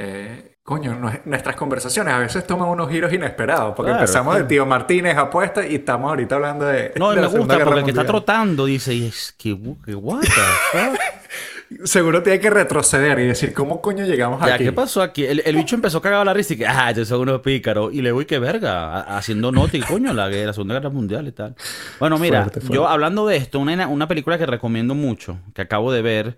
[0.00, 3.74] Eh, coño, nue- nuestras conversaciones a veces toman unos giros inesperados.
[3.74, 4.42] Porque Claro, empezamos sí.
[4.42, 6.92] de Tío Martínez apuesta y estamos ahorita hablando de.
[6.96, 10.24] No, de me la gusta porque el que está trotando dice, y es que, fuck?
[11.84, 14.64] Seguro tiene que retroceder y decir, ¿cómo coño llegamos Ya, aquí?
[14.64, 15.26] ¿qué pasó aquí?
[15.26, 17.92] El, el bicho empezó cagado a la risa y que, ah, yo soy unos pícaros.
[17.92, 21.32] Y le voy, que verga, haciendo nota y coño, la, la Segunda Guerra Mundial y
[21.32, 21.54] tal.
[22.00, 22.74] Bueno, mira, Fuerte, fuerte.
[22.74, 26.36] yo hablando de esto, una, una película que recomiendo mucho, que acabo de ver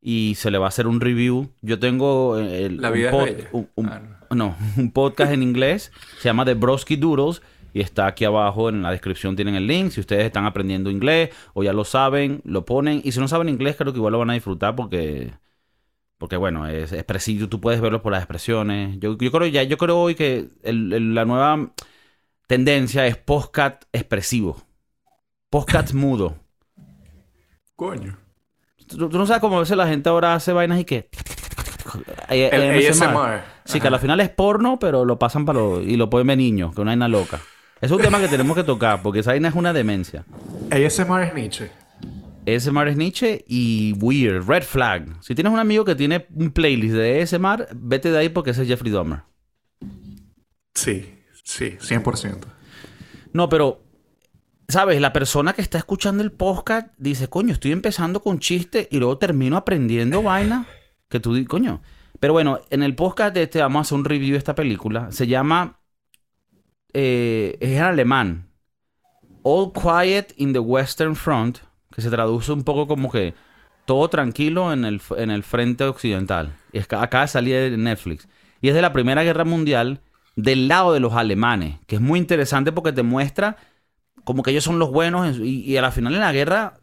[0.00, 1.50] y se le va a hacer un review.
[1.62, 4.36] Yo tengo eh, el, La un pod- Ah, no.
[4.36, 7.42] no, un podcast en inglés, se llama The Broski Doodles
[7.74, 9.90] y está aquí abajo en la descripción tienen el link.
[9.90, 13.00] Si ustedes están aprendiendo inglés o ya lo saben, lo ponen.
[13.04, 15.32] Y si no saben inglés, creo que igual lo van a disfrutar porque,
[16.16, 18.98] porque bueno, es expresivo, tú puedes verlo por las expresiones.
[19.00, 21.72] Yo, yo creo ya, yo creo hoy que el- el- la nueva
[22.46, 24.56] tendencia es postcat expresivo.
[25.50, 26.36] Postcat mudo.
[27.76, 28.18] Coño.
[28.88, 31.08] ¿Tú, tú no sabes cómo a veces la gente ahora hace vainas y que...
[32.28, 33.42] El ASMR.
[33.64, 36.26] Sí, que a la final es porno, pero lo pasan para lo, y lo pueden
[36.26, 37.40] ver niños, que una vaina loca.
[37.80, 40.24] Es un tema que tenemos que tocar, porque esa vaina es una demencia.
[40.70, 41.70] ASMR es Nietzsche.
[42.46, 45.22] ASMR es Nietzsche y Weird, Red Flag.
[45.22, 48.62] Si tienes un amigo que tiene un playlist de ASMR, vete de ahí porque ese
[48.62, 49.20] es Jeffrey Dahmer.
[50.74, 51.14] Sí,
[51.44, 52.38] sí, 100%.
[53.32, 53.82] No, pero,
[54.68, 55.00] ¿sabes?
[55.00, 59.16] La persona que está escuchando el podcast dice, coño, estoy empezando con chiste y luego
[59.16, 60.66] termino aprendiendo vaina
[61.08, 61.80] que tú, coño.
[62.20, 65.10] Pero bueno, en el podcast de este vamos a hacer un review de esta película.
[65.10, 65.78] Se llama,
[66.92, 68.50] eh, es en alemán,
[69.42, 71.58] All Quiet in the Western Front,
[71.90, 73.32] que se traduce un poco como que
[73.86, 76.54] todo tranquilo en el, en el frente occidental.
[76.72, 78.28] Y acaba de salir en Netflix.
[78.60, 80.02] Y es de la Primera Guerra Mundial
[80.36, 83.56] del lado de los alemanes, que es muy interesante porque te muestra
[84.28, 86.74] como que ellos son los buenos y, y a la final en la guerra,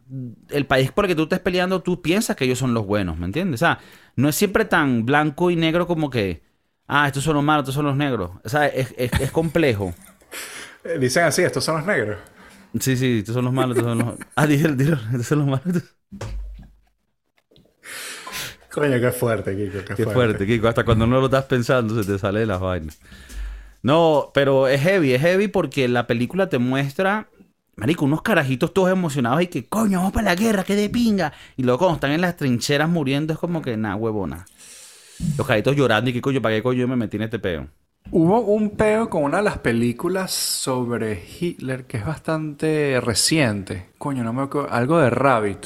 [0.50, 3.20] el país por el que tú estés peleando, tú piensas que ellos son los buenos,
[3.20, 3.62] ¿me entiendes?
[3.62, 3.78] O sea,
[4.16, 6.42] no es siempre tan blanco y negro como que,
[6.88, 8.32] ah, estos son los malos, estos son los negros.
[8.44, 9.94] O sea, es, es- es complejo.
[10.84, 12.18] Eh, Dicen así, estos son los negros.
[12.80, 14.16] Sí, sí, estos son los malos, estos son los...
[14.36, 15.66] Ah, dilo, dilo, estos son los malos.
[15.68, 15.96] estos-
[18.72, 20.68] Coño, qué fuerte, Kiko, qué, Qué fuerte, Kiko.
[20.68, 23.00] Hasta cuando no lo estás pensando se te sale de las vainas.
[23.82, 27.28] No, pero es heavy, es heavy porque la película te muestra,
[27.76, 31.34] marico, unos carajitos todos emocionados y que, coño, vamos para la guerra, que de pinga.
[31.58, 34.46] Y luego cuando están en las trincheras muriendo es como que, nah, huevona.
[35.38, 37.68] Los carajitos llorando y que, coño, ¿para qué coño yo me metí en este peo?
[38.12, 43.90] Hubo un peo con una de las películas sobre Hitler que es bastante reciente.
[43.98, 44.72] Coño, no me acuerdo.
[44.72, 45.66] Algo de Rabbit.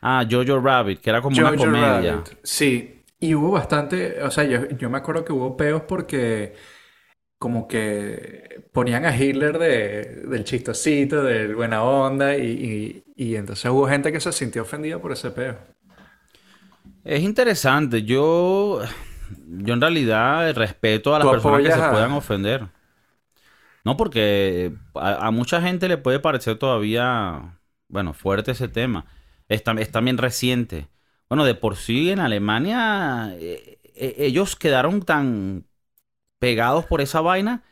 [0.00, 2.12] Ah, Jojo Rabbit, que era como una comedia.
[2.12, 2.38] Rabbit.
[2.44, 3.02] Sí.
[3.18, 4.22] Y hubo bastante.
[4.22, 6.54] O sea, yo, yo me acuerdo que hubo peos porque.
[7.36, 8.47] Como que
[8.78, 12.36] ponían a Hitler de, del chistosito, del buena onda.
[12.36, 15.56] Y, y, y entonces hubo gente que se sintió ofendida por ese peo.
[17.02, 18.04] Es interesante.
[18.04, 18.80] Yo,
[19.48, 22.68] yo en realidad respeto a las ¿Tú personas que se puedan ofender.
[23.84, 27.58] No, porque a, a mucha gente le puede parecer todavía,
[27.88, 29.06] bueno, fuerte ese tema.
[29.48, 30.88] Es, es también reciente.
[31.28, 35.66] Bueno, de por sí en Alemania eh, eh, ellos quedaron tan
[36.38, 37.64] pegados por esa vaina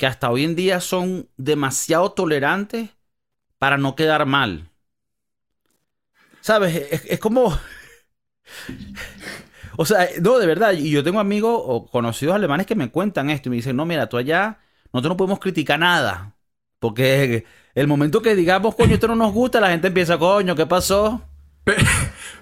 [0.00, 2.90] que hasta hoy en día son demasiado tolerantes
[3.58, 4.70] para no quedar mal.
[6.40, 6.74] ¿Sabes?
[6.90, 7.56] Es, es como...
[9.76, 13.30] O sea, no, de verdad, y yo tengo amigos o conocidos alemanes que me cuentan
[13.30, 14.58] esto y me dicen, no, mira, tú allá,
[14.92, 16.34] nosotros no podemos criticar nada.
[16.78, 20.66] Porque el momento que digamos, coño, esto no nos gusta, la gente empieza, coño, ¿qué
[20.66, 21.22] pasó?
[21.64, 21.76] Pe-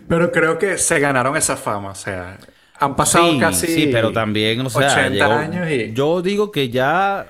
[0.08, 1.90] Pero creo que se ganaron esa fama.
[1.90, 2.38] O sea,
[2.80, 3.66] han pasado sí, casi.
[3.68, 5.92] sí, pero también, o sea, 80 llegó- años y.
[5.92, 7.26] yo digo que ya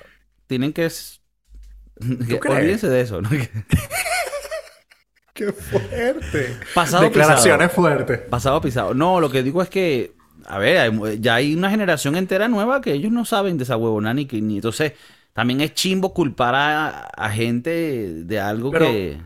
[0.48, 0.88] tienen que...
[0.88, 3.30] que olvídense de eso, ¿no?
[5.32, 6.56] ¡Qué fuerte!
[6.74, 8.18] Pasado Declaraciones fuertes.
[8.28, 8.92] Pasado pisado.
[8.94, 10.12] No, lo que digo es que,
[10.46, 13.76] a ver, hay- ya hay una generación entera nueva que ellos no saben de esa
[13.76, 14.56] huevona ni que ni.
[14.56, 14.94] Entonces,
[15.34, 19.20] también es chimbo culpar a, a gente de algo Pero- que.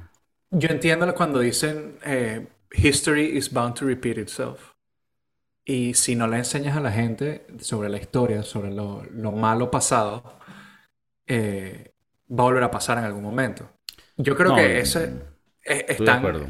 [0.51, 4.73] Yo entiendo cuando dicen eh, history is bound to repeat itself.
[5.65, 9.71] Y si no le enseñas a la gente sobre la historia, sobre lo, lo malo
[9.71, 10.25] pasado,
[11.35, 11.95] eh,
[12.31, 13.71] va a volver a pasar en algún momento.
[14.17, 15.13] Yo creo No, que ese
[15.65, 16.47] es, de acuerdo.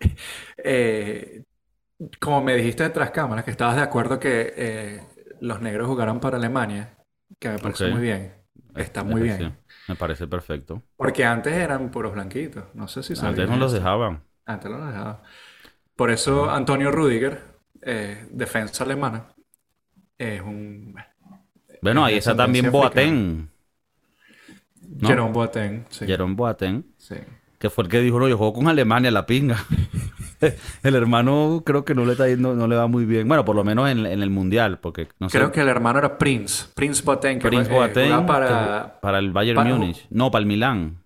[0.58, 1.44] eh,
[2.20, 5.02] como me dijiste detrás cámaras, que estabas de acuerdo que eh,
[5.40, 6.96] los negros jugaran para Alemania,
[7.38, 8.34] que me parece muy bien.
[8.74, 9.56] Está Es- muy bien.
[9.88, 10.82] Me parece perfecto.
[10.96, 12.64] Porque antes eran puros blanquitos.
[12.74, 14.22] No sé si Antes no los dejaban.
[14.46, 15.20] Antes no los dejaban.
[15.96, 17.42] Por eso Antonio Rudiger,
[17.82, 19.28] eh, defensa alemana,
[20.18, 20.96] es un...
[21.80, 23.48] Bueno, ahí está también Boateng.
[25.00, 25.08] ¿No?
[25.08, 26.06] Jerome Boateng, sí.
[26.06, 26.84] Jerome Boateng.
[26.98, 27.16] sí.
[27.58, 29.56] Que fue el que dijo, no, yo juego con Alemania, la pinga.
[30.82, 33.26] el hermano creo que no le está yendo, no le va muy bien.
[33.26, 35.38] Bueno, por lo menos en, en el Mundial, porque no sé.
[35.38, 39.00] Creo que el hermano era Prince, Prince Boateng, que Prince eh, Boateng jugaba que- para,
[39.00, 40.06] para el Bayern para- Múnich.
[40.10, 40.98] No, para el Milán.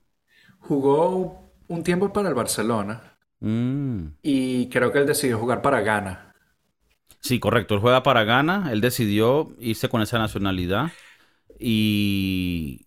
[0.59, 3.01] jugó un tiempo para el Barcelona
[3.43, 4.07] Mm.
[4.22, 6.34] y creo que él decidió jugar para Ghana.
[7.20, 7.74] Sí, correcto.
[7.74, 8.70] Él juega para Ghana.
[8.72, 10.91] Él decidió irse con esa nacionalidad.
[11.59, 12.86] Y,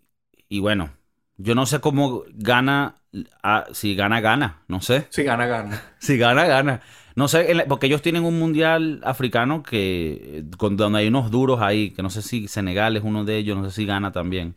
[0.55, 0.91] y bueno,
[1.37, 2.95] yo no sé cómo gana.
[3.41, 4.61] ah, si gana, gana.
[4.67, 5.07] No sé.
[5.09, 5.81] Sí, gana, gana.
[5.99, 6.81] Si gana, gana.
[7.15, 11.61] No sé, la- porque ellos tienen un mundial africano que con, donde hay unos duros
[11.61, 14.55] ahí, que no sé si Senegal es uno de ellos, no sé si gana también.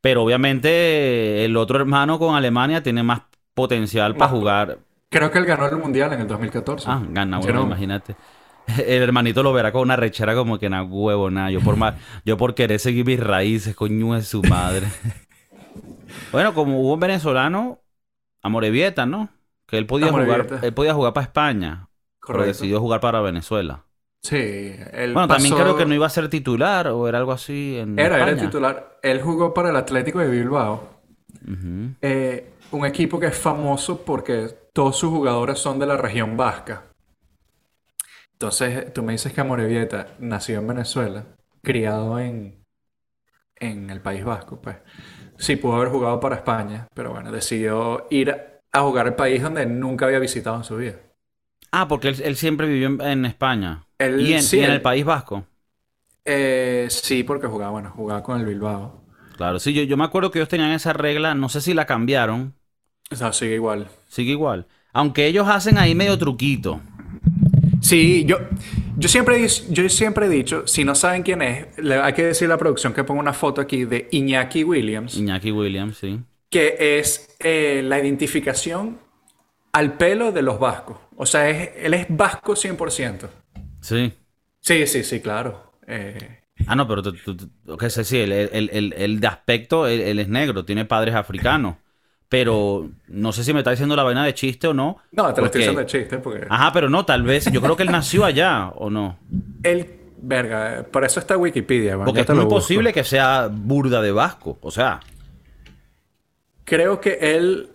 [0.00, 3.22] Pero obviamente el otro hermano con Alemania tiene más
[3.54, 4.78] potencial para jugar.
[5.10, 6.88] Creo que él ganó el Mundial en el 2014.
[6.90, 7.68] Ah, gana, bueno, Jerome.
[7.68, 8.16] imagínate.
[8.78, 11.50] El hermanito lo verá con una rechera como que na huevo, nada.
[11.50, 11.94] Yo por más,
[12.24, 14.86] yo por querer seguir mis raíces, coño de su madre.
[16.32, 17.80] bueno, como hubo un venezolano,
[18.42, 19.28] Amorevieta, ¿no?
[19.66, 21.88] Que él podía jugar, él podía jugar para España,
[22.30, 22.52] pero Correcto.
[22.52, 23.84] decidió jugar para Venezuela.
[24.22, 24.36] Sí,
[24.92, 27.98] él Bueno, también creo que no iba a ser titular o era algo así en
[27.98, 28.50] Era, era el España.
[28.50, 28.98] titular.
[29.02, 30.96] Él jugó para el Atlético de Bilbao.
[32.02, 36.84] Eh, un equipo que es famoso porque todos sus jugadores son de la región vasca.
[38.36, 41.24] Entonces, tú me dices que Amorebieta nació en Venezuela,
[41.62, 42.62] criado en,
[43.56, 44.76] en el País Vasco, pues.
[45.38, 48.30] Sí, pudo haber jugado para España, pero bueno, decidió ir
[48.72, 50.96] a jugar al país donde nunca había visitado en su vida.
[51.70, 53.86] Ah, porque él, él siempre vivió en, en España.
[53.98, 55.46] Él- y en, sí, y en él- el País Vasco.
[56.26, 59.02] Eh, sí, porque jugaba, bueno, jugaba con el Bilbao.
[59.36, 61.86] Claro, sí, yo, yo me acuerdo que ellos tenían esa regla, no sé si la
[61.86, 62.54] cambiaron,
[63.10, 63.88] O sea, sigue igual.
[64.08, 64.66] sigue igual.
[64.92, 66.80] Aunque ellos hacen ahí medio truquito.
[67.86, 68.38] Sí, yo,
[68.96, 72.46] yo, siempre, yo siempre he dicho, si no saben quién es, le hay que decir
[72.46, 76.20] a la producción que ponga una foto aquí de Iñaki Williams, Iñaki Williams, sí.
[76.50, 78.98] que es eh, la identificación
[79.72, 80.98] al pelo de los vascos.
[81.16, 83.28] O sea, es- él es vasco 100%.
[83.80, 84.12] Sí.
[84.60, 85.72] Sí, sí, sí, claro.
[85.86, 89.26] Eh, Ah, no, pero tú, tú- tú- que sé, sí, el, el- el- el de
[89.26, 91.76] aspecto, él es negro, tiene padres africanos.
[92.28, 94.98] Pero no sé si me está diciendo la vaina de chiste o no.
[95.12, 97.50] no, te lo estoy diciendo de chiste porque Ajá, pero no, tal vez.
[97.52, 99.18] Yo creo que él nació allá, ¿o no?
[99.62, 101.96] él, verga, por eso está Wikipedia.
[101.96, 104.58] bueno, Porque es muy posible que sea burda de vasco.
[104.60, 105.00] O sea,
[106.66, 107.70] Creo que él,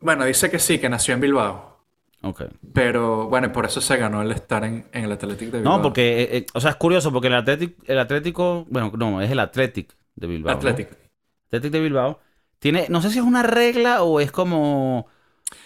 [0.00, 1.80] bueno, dice que sí, que nació en Bilbao.
[2.22, 2.44] ok.
[2.72, 5.78] Pero bueno, por eso se ganó el estar en, en el Athletic de Bilbao.
[5.78, 9.20] No, porque, eh, eh, o sea, es curioso porque el Atlético, el Atlético, bueno, no,
[9.20, 10.52] es el Athletic de Bilbao.
[10.52, 10.58] ¿no?
[10.58, 10.96] Athletic.
[11.48, 12.20] Athletic de Bilbao.
[12.62, 15.08] Tiene, no sé si es una regla o es como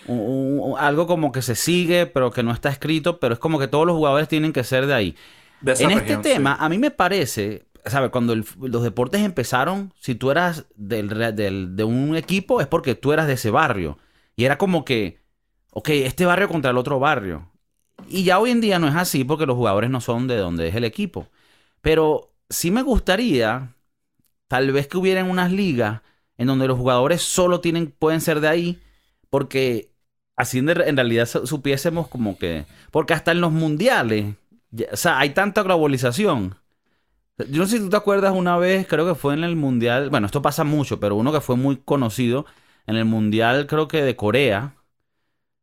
[0.08, 0.20] un-
[0.62, 3.68] un- algo como que se sigue, pero que no está escrito, pero es como que
[3.68, 5.16] todos los jugadores tienen que ser de ahí.
[5.60, 6.64] De En este tema, sí.
[6.64, 8.10] a mí me parece, ¿sabes?
[8.10, 13.12] Cuando el- los deportes empezaron, si tú eras del- de un equipo, es porque tú
[13.12, 13.98] eras de ese barrio.
[14.36, 15.20] Y era como que,
[15.72, 17.50] ok, este barrio contra el otro barrio.
[18.08, 20.68] Y ya hoy en día no es así porque los jugadores no son de donde
[20.68, 21.28] es el equipo.
[21.82, 23.74] Pero sí me gustaría,
[24.48, 26.02] tal vez que hubieran unas ligas
[26.38, 28.80] en donde los jugadores solo tienen, pueden ser de ahí,
[29.30, 29.92] porque
[30.36, 34.34] así en, realidad su- supiésemos como que, porque hasta en los mundiales,
[34.92, 36.56] o sea, hay tanta globalización.
[37.38, 40.10] Yo no sé si tú te acuerdas una vez, creo que fue en el mundial,
[40.10, 42.46] bueno, esto pasa mucho, pero uno que fue muy conocido
[42.86, 44.74] en el mundial, creo que de Corea,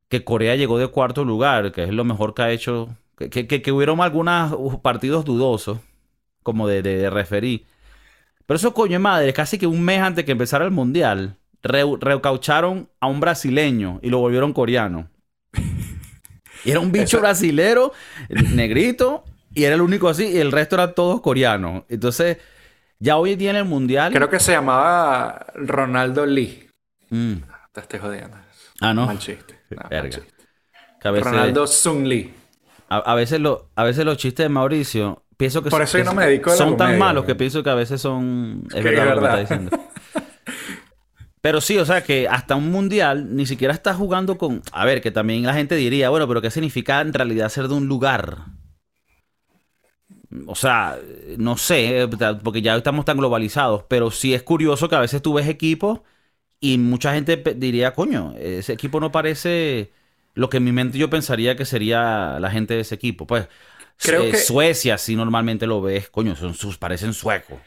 [0.09, 3.71] que Corea llegó de cuarto lugar, que es lo mejor que ha hecho, que, que,
[3.71, 5.79] hubieron algunos partidos dudosos,
[6.43, 7.65] como de, de, de referí.
[8.45, 12.89] Pero eso, coño de madre, casi que un mes antes que empezara el mundial, recaucharon
[12.99, 15.09] a un brasileño y lo volvieron coreano.
[16.65, 17.91] Y era un bicho Esa- brasilero,
[18.29, 19.23] negrito,
[19.53, 21.83] y era el único así, y el resto eran todos coreanos.
[21.89, 22.37] Entonces,
[22.99, 24.13] ya hoy en día en el mundial.
[24.13, 26.69] Creo que se llamaba Ronaldo Lee.
[27.09, 27.33] Mm.
[27.73, 28.37] Te estoy jodiendo.
[28.79, 29.05] Ah, no.
[29.05, 29.59] Mal chiste.
[29.69, 30.33] No, mal chiste.
[31.03, 32.33] Veces, Ronaldo Sung Lee.
[32.87, 35.97] a, a veces lo- a veces los chistes de Mauricio, pienso que, Por son- eso
[35.99, 38.63] yo no me dedico a son tan malos que pienso que a veces son.
[38.73, 39.79] Es Que verdad es lo que está diciendo.
[41.41, 44.61] Pero sí, o sea que hasta un mundial ni siquiera está jugando con.
[44.71, 47.73] A ver, que también la gente diría, bueno, pero ¿qué significa en realidad ser de
[47.73, 48.45] un lugar?
[50.47, 50.97] O sea,
[51.37, 52.07] no sé,
[52.43, 56.01] porque ya estamos tan globalizados, pero sí es curioso que a veces tú ves equipos
[56.59, 59.91] y mucha gente diría, coño, ese equipo no parece
[60.33, 63.27] lo que en mi mente yo pensaría que sería la gente de ese equipo.
[63.27, 63.47] Pues
[63.97, 67.59] Creo eh, que- Suecia, sí normalmente lo ves, coño, son sus, parecen suecos.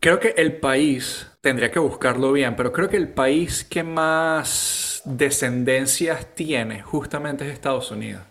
[0.00, 5.00] Creo que el país, tendría que buscarlo bien, pero creo que el país que más
[5.04, 8.22] descendencias tiene justamente es Estados Unidos.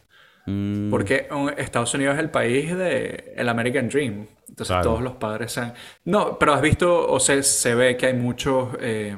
[0.46, 4.28] Mm, Porque um, Estados Unidos es el país de el American Dream.
[4.48, 4.84] Entonces Claro.
[4.84, 5.74] todos los padres sean...
[6.06, 9.18] No, pero has visto, o sea, se ve que hay muchos eh,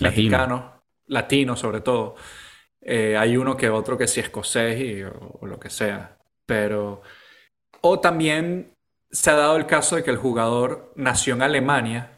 [0.00, 0.38] Latino.
[0.38, 0.62] mexicanos,
[1.06, 2.16] latinos sobre todo.
[2.80, 6.15] Eh, hay uno que otro que sí escocés y, o, o lo que sea.
[6.46, 7.02] Pero...
[7.82, 8.74] O también
[9.10, 12.16] se ha dado el caso de que el jugador nació en Alemania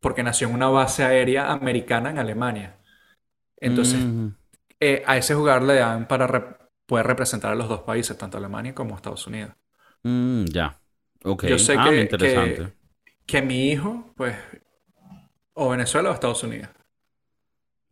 [0.00, 2.76] porque nació en una base aérea americana en Alemania.
[3.56, 4.28] Entonces, mm,
[4.80, 8.74] eh, a ese jugador le dan para poder representar a los dos países, tanto Alemania
[8.74, 9.52] como Estados Unidos.
[10.02, 10.78] mm, ya.
[11.24, 11.46] Ok.
[11.46, 12.56] Yo sé ah, que, interesante.
[12.56, 12.72] que,
[13.26, 14.36] que mi hijo, pues,
[15.54, 16.68] o Venezuela o Estados Unidos.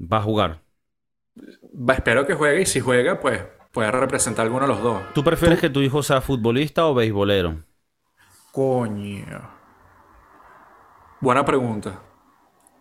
[0.00, 0.60] Va a jugar.
[1.36, 3.40] Va, espero que juegue y si juega, pues,
[3.74, 5.02] puede representar alguno de los dos.
[5.12, 7.56] ¿Tú prefieres que tu hijo sea futbolista o beisbolero?
[8.52, 9.50] Coño.
[11.20, 12.00] Buena pregunta.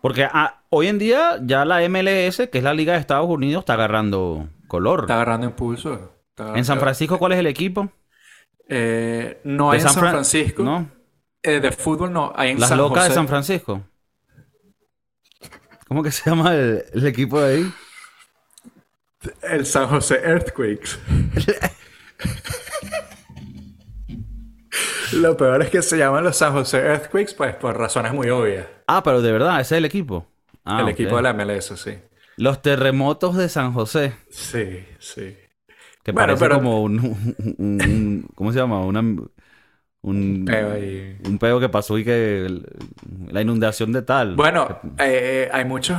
[0.00, 3.62] Porque ah, hoy en día ya la MLS, que es la Liga de Estados Unidos,
[3.62, 5.00] está agarrando color.
[5.00, 6.12] Está agarrando impulso.
[6.30, 7.90] Está- En San Francisco, ¿cuál es el equipo?
[8.68, 10.62] Eh, no hay en San Fran- Francisco.
[10.62, 10.88] ¿No?
[11.42, 12.32] Eh, de fútbol no.
[12.36, 13.14] Hay en Las San locas de.
[13.14, 13.82] San Francisco.
[15.88, 17.72] ¿Cómo que se llama el, el equipo de ahí?
[19.54, 20.98] El San José Earthquakes.
[25.12, 28.66] Lo peor es que se llaman los San José Earthquakes, pues por razones muy obvias.
[28.86, 30.26] Ah, pero de verdad, ese es el equipo.
[30.64, 31.94] Ah, el equipo de la MLS, sí.
[32.36, 34.14] Los terremotos de San José.
[34.30, 35.36] Sí, sí.
[36.02, 38.80] Que Bueno, parece pero- como un, un- un- ¿Cómo se llama?
[38.84, 39.00] Una,
[40.02, 41.16] un, Peo ahí.
[41.24, 42.44] un peo que pasó y que...
[42.46, 42.66] el-
[43.30, 44.34] la inundación de tal.
[44.34, 45.96] Bueno, eh, hay muchos.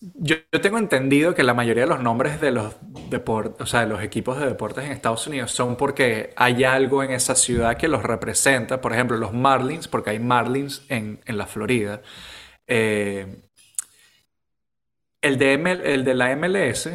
[0.00, 2.76] Yo, yo tengo entendido que la mayoría de los nombres de los
[3.08, 7.02] deportes, o sea, de los equipos de deportes en Estados Unidos son porque hay algo
[7.02, 8.80] en esa ciudad que los representa.
[8.80, 12.02] Por ejemplo, los Marlins, porque hay Marlins en, en la Florida.
[12.66, 13.42] Eh,
[15.22, 16.90] el, de ML el de la MLS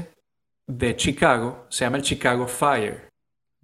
[0.68, 3.10] de Chicago se llama el Chicago Fire.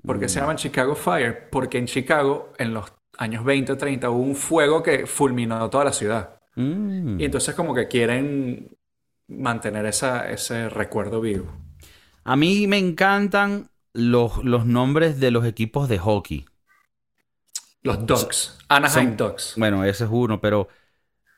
[0.05, 1.49] ¿Por qué se llama el Chicago Fire?
[1.49, 5.85] Porque en Chicago, en los años 20 o 30, hubo un fuego que fulminó toda
[5.85, 6.39] la ciudad.
[6.55, 7.19] Mm.
[7.19, 8.76] Y entonces como que quieren
[9.27, 11.47] mantener esa, ese recuerdo vivo.
[12.23, 16.45] A mí me encantan los, los nombres de los equipos de hockey.
[17.83, 18.57] Los Ducks.
[18.67, 19.53] Anaheim son- Ducks.
[19.57, 20.67] Bueno, ese es uno, pero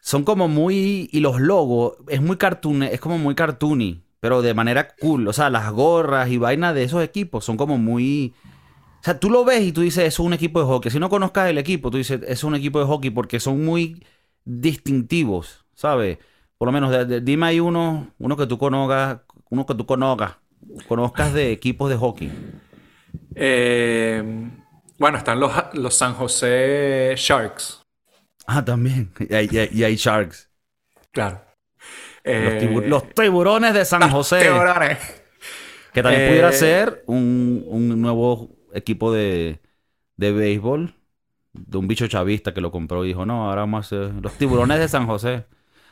[0.01, 1.09] son como muy...
[1.11, 5.27] Y los logos, es muy cartoon, es como muy cartoony, pero de manera cool.
[5.27, 8.33] O sea, las gorras y vainas de esos equipos son como muy...
[9.01, 10.91] O sea, tú lo ves y tú dices, es un equipo de hockey.
[10.91, 14.05] Si no conozcas el equipo, tú dices, es un equipo de hockey porque son muy
[14.45, 16.17] distintivos, ¿sabes?
[16.59, 19.85] Por lo menos, de- de- dime ahí uno, uno que tú conozcas, uno que tú
[19.85, 20.35] conozcas,
[20.89, 22.31] conozcas de equipos de hockey.
[23.33, 24.21] Eh,
[24.97, 27.81] bueno, están los, los San José Sharks.
[28.45, 29.09] Ah, también.
[29.19, 30.49] Y hay, y hay- Sharks.
[31.11, 31.41] Claro.
[32.25, 34.41] Los, Eh, los tiburones de San José.
[34.41, 34.97] tiburones.
[35.93, 39.59] Que también Eh, pudiera ser un, un nuevo equipo de,
[40.17, 40.93] de béisbol.
[41.53, 44.33] De un bicho chavista que lo compró y dijo, no, ahora vamos a hacer los
[44.33, 45.45] tiburones de San José.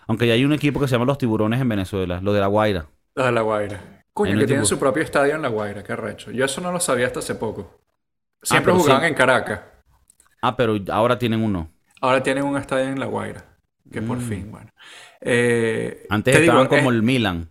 [0.08, 2.48] Aunque ya hay un equipo que se llama los tiburones en Venezuela, lo de La
[2.48, 2.88] Guaira.
[3.16, 4.04] Los de La Guaira.
[4.14, 5.84] Coño, que tienen su propio estadio en La Guaira.
[5.84, 6.32] Qué recho.
[6.32, 7.82] Yo eso no lo sabía hasta hace poco.
[8.42, 9.08] Siempre pero jugaban sí.
[9.10, 9.62] en Caracas.
[10.42, 11.70] Ah, pero ahora tienen uno.
[12.02, 13.44] Ahora tienen un estadio en La Guaira.
[13.92, 14.70] Que por fin, bueno.
[15.22, 16.14] Eh, Mm.
[16.14, 17.50] Antes digo, estaban como el Milan,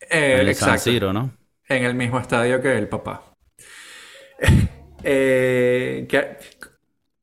[0.00, 0.90] eh, el San exacto.
[0.90, 1.30] Siro, ¿no?
[1.68, 3.22] En el mismo estadio que el papá.
[5.08, 6.36] Eh, que-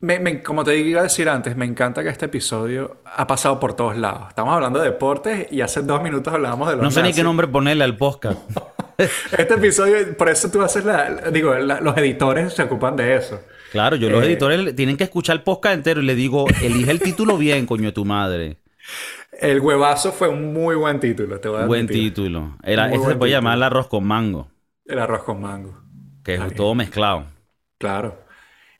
[0.03, 3.59] me- me- como te iba a decir antes, me encanta que este episodio ha pasado
[3.59, 4.27] por todos lados.
[4.29, 7.23] Estamos hablando de deportes y hace dos minutos hablábamos de los No sé ni qué
[7.23, 8.39] nombre ponerle al podcast.
[8.97, 11.09] Este episodio, por eso tú haces la...
[11.31, 13.41] digo, la- los editores se ocupan de eso.
[13.71, 14.27] Claro, yo los Eh.
[14.27, 17.85] editores tienen que escuchar el podcast entero y le digo, elige el título bien, coño
[17.85, 18.57] de tu madre.
[19.41, 22.13] El huevazo fue un muy buen título, te voy a Buen admitir.
[22.13, 22.55] título.
[22.61, 23.25] Era, ese se puede título.
[23.31, 24.47] llamar el arroz con mango,
[24.85, 25.73] El arroz con mango.
[26.23, 27.25] que es todo mezclado.
[27.79, 28.22] Claro.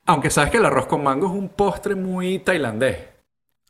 [0.05, 2.97] Aunque sabes que el arroz con mango es un postre muy tailandés.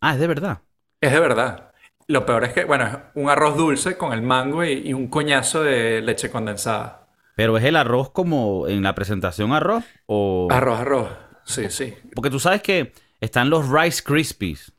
[0.01, 0.59] Ah, es de verdad.
[0.99, 1.71] Es de verdad.
[2.07, 5.07] Lo peor es que, bueno, es un arroz dulce con el mango y, y un
[5.07, 7.07] coñazo de leche condensada.
[7.35, 10.47] Pero es el arroz como en la presentación arroz o...
[10.51, 11.09] Arroz, arroz.
[11.45, 11.93] Sí, sí.
[12.15, 14.73] Porque tú sabes que están los Rice Krispies,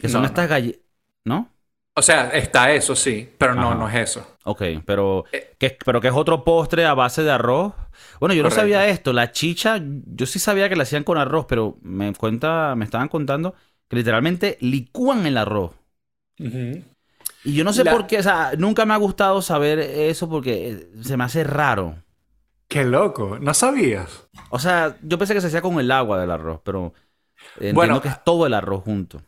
[0.00, 0.80] que son No, estas galletas...
[1.24, 1.50] ¿No?
[1.94, 4.36] O sea, está eso, sí, pero no, no es eso.
[4.44, 5.54] Ok, pero Eh.
[5.58, 7.72] que, pero que es otro postre a base de arroz.
[8.20, 9.12] Bueno, yo no sabía esto.
[9.12, 13.08] La chicha, yo sí sabía que la hacían con arroz, pero me cuenta, me estaban
[13.08, 13.54] contando
[13.88, 15.72] que literalmente licúan el arroz.
[17.42, 20.28] Y yo no sé La- por qué, o sea, nunca me ha gustado saber eso
[20.28, 21.96] porque eh, se me hace raro.
[22.68, 24.28] Qué loco, no sabías.
[24.50, 26.92] O sea, yo pensé que se hacía con el agua del arroz, pero
[27.60, 29.22] Entiendo Bueno, que es todo el arroz junto.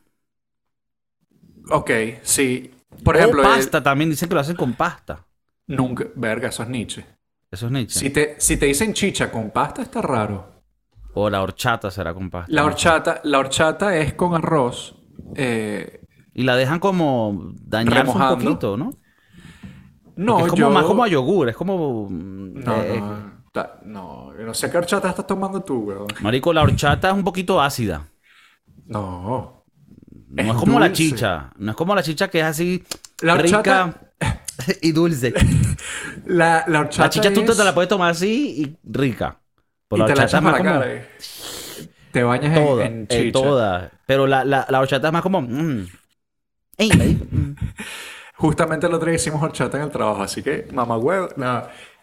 [1.71, 1.91] Ok,
[2.23, 2.71] sí.
[3.03, 5.27] Por o ejemplo, el- pasta también, dicen que lo hacen con pasta.
[5.69, 6.07] nunca.
[6.17, 7.05] Verga, eso es Nietzsche.
[7.51, 7.99] Eso es Nietzsche.
[8.01, 10.63] Si te, si te dicen chicha con pasta, está raro.
[11.15, 12.53] O la horchata será con pasta.
[12.53, 14.95] La horchata, la horchata es con arroz.
[15.35, 16.01] eh,
[16.35, 18.91] Y la dejan como dañarse un poquito, ¿no?
[20.17, 20.71] no, es como yo...
[20.71, 22.09] más como a yogur, es como...
[22.11, 23.03] mm, No, eh,
[23.85, 24.55] no, no.
[24.55, 26.07] Sé qué horchata estás tomando tú, weón.
[26.21, 28.07] Marico, la horchata es un poquito ácida.
[28.87, 29.65] No.
[30.29, 31.51] No Es es, como la chicha.
[31.57, 32.85] No es como la chicha que es así
[33.23, 34.08] La rica horchata-
[34.83, 35.33] y dulce.
[36.27, 39.39] La, la horchata La chicha tú te es- la puedes tomar así y rica.
[39.39, 39.55] y
[39.89, 40.81] Pero la te la horchata echas es más para la como...
[40.81, 40.93] cara.
[40.95, 41.09] eh.
[42.13, 43.33] Te bañas en- Toda, en, eh, chicha.
[43.33, 43.91] toda.
[44.07, 45.43] Pero la, la, la horchata es más como...
[45.43, 45.87] mm.
[46.79, 46.91] Ey,
[47.31, 47.57] mm.
[48.37, 51.29] Justamente el otro día hicimos horchata en el trabajo, así que mamá huevo.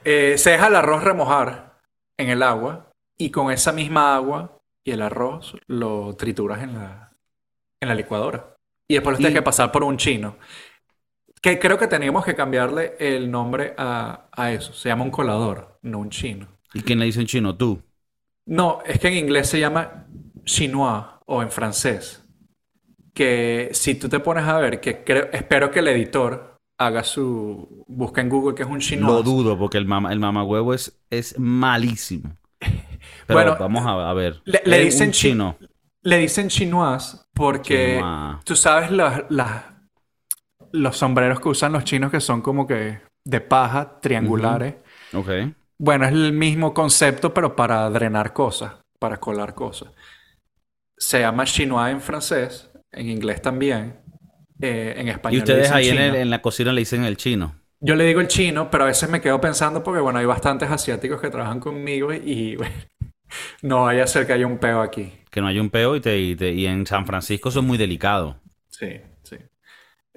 [0.03, 1.79] Eh, se deja el arroz remojar
[2.17, 7.11] en el agua y con esa misma agua y el arroz lo trituras en la,
[7.79, 8.53] en la licuadora.
[8.87, 10.35] Y después lo tienes Y- que pasar por un chino.
[11.45, 14.73] Que creo que teníamos que cambiarle el nombre a, a eso.
[14.73, 16.47] Se llama un colador, no un chino.
[16.73, 17.55] ¿Y quién le dice en chino?
[17.55, 17.83] Tú.
[18.47, 20.07] No, es que en inglés se llama
[20.43, 22.23] chinois o en francés.
[23.13, 27.85] Que si tú te pones a ver, que creo, espero que el editor haga su.
[27.89, 29.13] Busca en Google que es un chinois.
[29.13, 30.19] Lo dudo porque el mama, el
[30.73, 32.35] es, es malísimo.
[33.27, 34.41] Pero Bueno, vamos a, a ver.
[34.45, 35.57] le- dicen chino.
[36.01, 38.43] Le dicen chinois porque Chinois.
[38.45, 39.74] tú sabes las- las-
[40.75, 44.75] los sombreros que usan los chinos que son como que de paja, triangulares.
[45.13, 45.29] Ok.
[45.77, 49.89] Bueno, es el mismo concepto, pero para drenar cosas, para colar cosas.
[50.97, 53.97] Se llama chinois en francés, en inglés también,
[54.61, 55.33] eh, en español.
[55.33, 56.03] Y le ustedes dicen ahí en, chino.
[56.15, 57.55] el- en la cocina le dicen el chino.
[57.81, 60.71] Yo le digo el chino, pero a veces me quedo pensando porque, bueno, hay bastantes
[60.71, 62.73] asiáticos que trabajan conmigo y bueno,
[63.61, 65.11] no vaya a ser que haya un peo aquí.
[65.29, 67.65] Que no hay un peo y, te, y, te- y en San Francisco eso es
[67.65, 68.37] muy delicado.
[68.69, 69.01] Sí,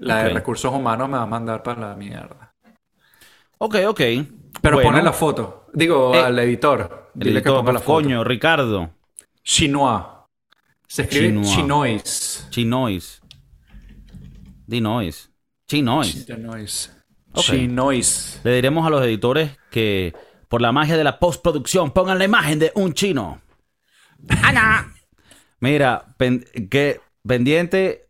[0.01, 2.55] La de recursos humanos me va a mandar para la mierda.
[3.59, 4.01] Ok, ok.
[4.61, 5.67] Pero Bueno, pone la foto.
[5.73, 7.11] Digo, Eh, al editor.
[7.15, 7.93] el Dile que ponga la foto.
[8.03, 8.91] coño, Ricardo.
[9.43, 10.05] Chinois.
[10.87, 11.51] Se escribe Chinois.
[11.55, 12.47] chinois.
[12.51, 13.21] Chinois.
[14.67, 15.31] Dinois.
[15.67, 16.27] Chinois.
[16.27, 16.91] Chinois.
[17.35, 18.41] Chinois.
[18.45, 20.15] Le diremos a los editores que
[20.49, 23.41] por la magia de la postproducción pongan la imagen de un chino.
[24.43, 24.95] ¡Ana!
[25.61, 28.08] Mira, pen- que pendiente,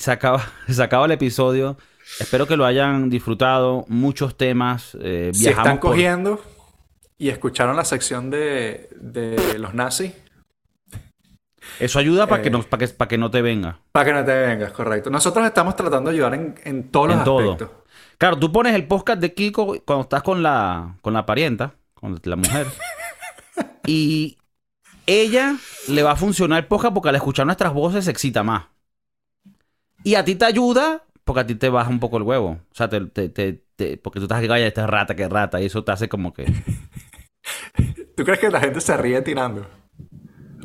[0.00, 1.76] se acaba, se acaba el episodio.
[2.18, 3.84] Espero que lo hayan disfrutado.
[3.88, 4.96] Muchos temas.
[5.00, 6.42] eh, Si están por- cogiendo
[7.18, 10.12] y escucharon la sección de, de los nazis,
[11.78, 13.78] Eso ayuda para, Eh, que no, para, que, para que no te venga.
[13.92, 15.10] para que no te vengas, correcto.
[15.10, 17.52] Nosotros estamos tratando de ayudar en, en todos los En todo.
[17.52, 17.70] aspectos.
[18.18, 22.18] Claro, tú pones el podcast de Kiko cuando estás con la, con la parienta, con
[22.22, 22.66] la mujer.
[23.86, 24.36] y
[25.06, 25.56] ella
[25.88, 28.64] le va a funcionar el podcast porque al escuchar nuestras voces se excita más.
[30.04, 32.48] Y a ti te ayuda porque a ti te baja un poco el huevo.
[32.70, 35.28] O sea, te, te- te- te- porque tú estás que calla, esta es rata, que
[35.28, 35.60] rata.
[35.60, 36.44] Y eso te hace como que...
[38.16, 39.66] ¿Tú crees que la gente se ríe tirando?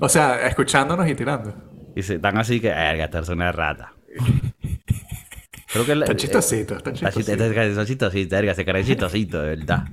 [0.01, 1.53] O sea, escuchándonos y tirando.
[1.95, 2.69] Y se dan así que...
[2.69, 3.93] Verga, esta es rata.
[5.71, 5.91] Creo que...
[5.91, 7.43] el- Está chistosito, está Está chist- chistosito.
[7.43, 9.83] este- este- chistosito, verga, se cree chistosito, de verdad.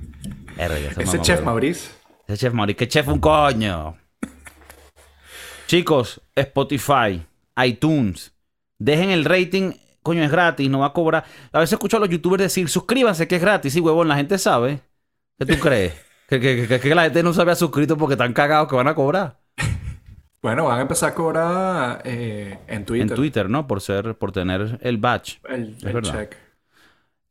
[0.57, 1.41] Verga, ese chef.
[1.43, 1.91] Maurice.
[2.27, 3.97] Ese chef Maurice, que chef un coño.
[5.67, 7.25] Chicos, Spotify,
[7.63, 8.32] iTunes,
[8.79, 11.23] dejen el rating, coño, es gratis, no va a cobrar.
[11.51, 13.73] A veces escucho a los youtubers decir, suscríbanse que es gratis.
[13.73, 14.81] Sí, huevón, la gente sabe.
[15.39, 15.93] ¿Qué tú crees?
[16.29, 18.87] que, que- que- que la gente no se había suscrito porque están cagados que van
[18.87, 19.39] a cobrar.
[20.41, 23.07] Bueno, van a empezar a cobrar eh, en Twitter.
[23.09, 23.65] En Twitter, ¿no?
[23.65, 25.39] Por ser, por tener el badge.
[25.47, 26.11] El, Es el verdad.
[26.19, 26.35] check.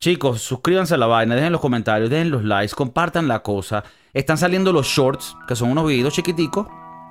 [0.00, 3.84] Chicos, suscríbanse a la vaina, dejen los comentarios, dejen los likes, compartan la cosa.
[4.14, 6.66] Están saliendo los shorts, que son unos videitos chiquiticos,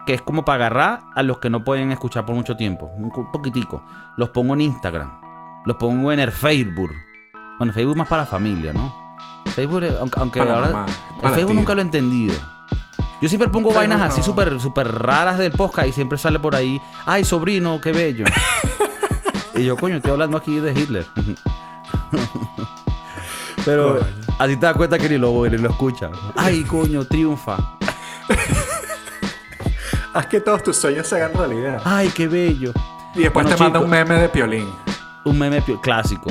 [0.06, 2.92] que es como para agarrar a los que no pueden escuchar por mucho tiempo.
[2.96, 3.84] Un poquitico.
[4.18, 5.12] Los pongo en Instagram.
[5.66, 6.92] Los pongo en el Facebook.
[7.58, 8.94] Bueno, Facebook más para la familia, ¿no?
[9.54, 10.68] Facebook, aunque, aunque la ahora...
[10.68, 10.86] mamá,
[11.24, 12.36] el Facebook nunca lo he entendido.
[13.22, 16.82] Yo siempre pongo vainas así súper súper raras del podcast y siempre sale por ahí,
[17.06, 18.26] ay, sobrino, qué bello.
[19.56, 21.06] y yo, coño, estoy hablando aquí de Hitler.
[23.64, 24.00] Pero
[24.40, 26.12] así te das cuenta que ni lo, ni lo escuchan.
[26.36, 27.58] Ay, coño, triunfa.
[30.14, 31.82] Haz que todos tus sueños se hagan realidad.
[31.86, 32.74] Ay, qué bello.
[33.16, 34.70] Y después Bueno, te manda un meme de piolín.
[35.24, 36.30] Un meme clásico.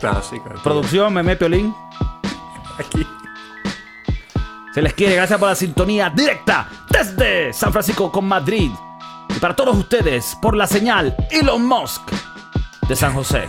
[0.00, 0.50] Clásico.
[0.62, 1.74] Producción, meme piolín.
[2.78, 3.06] Aquí.
[4.74, 8.70] Se les quiere, gracias por la sintonía directa desde San Francisco con Madrid.
[9.34, 12.02] Y para todos ustedes, por la señal Elon Musk
[12.88, 13.48] de San José.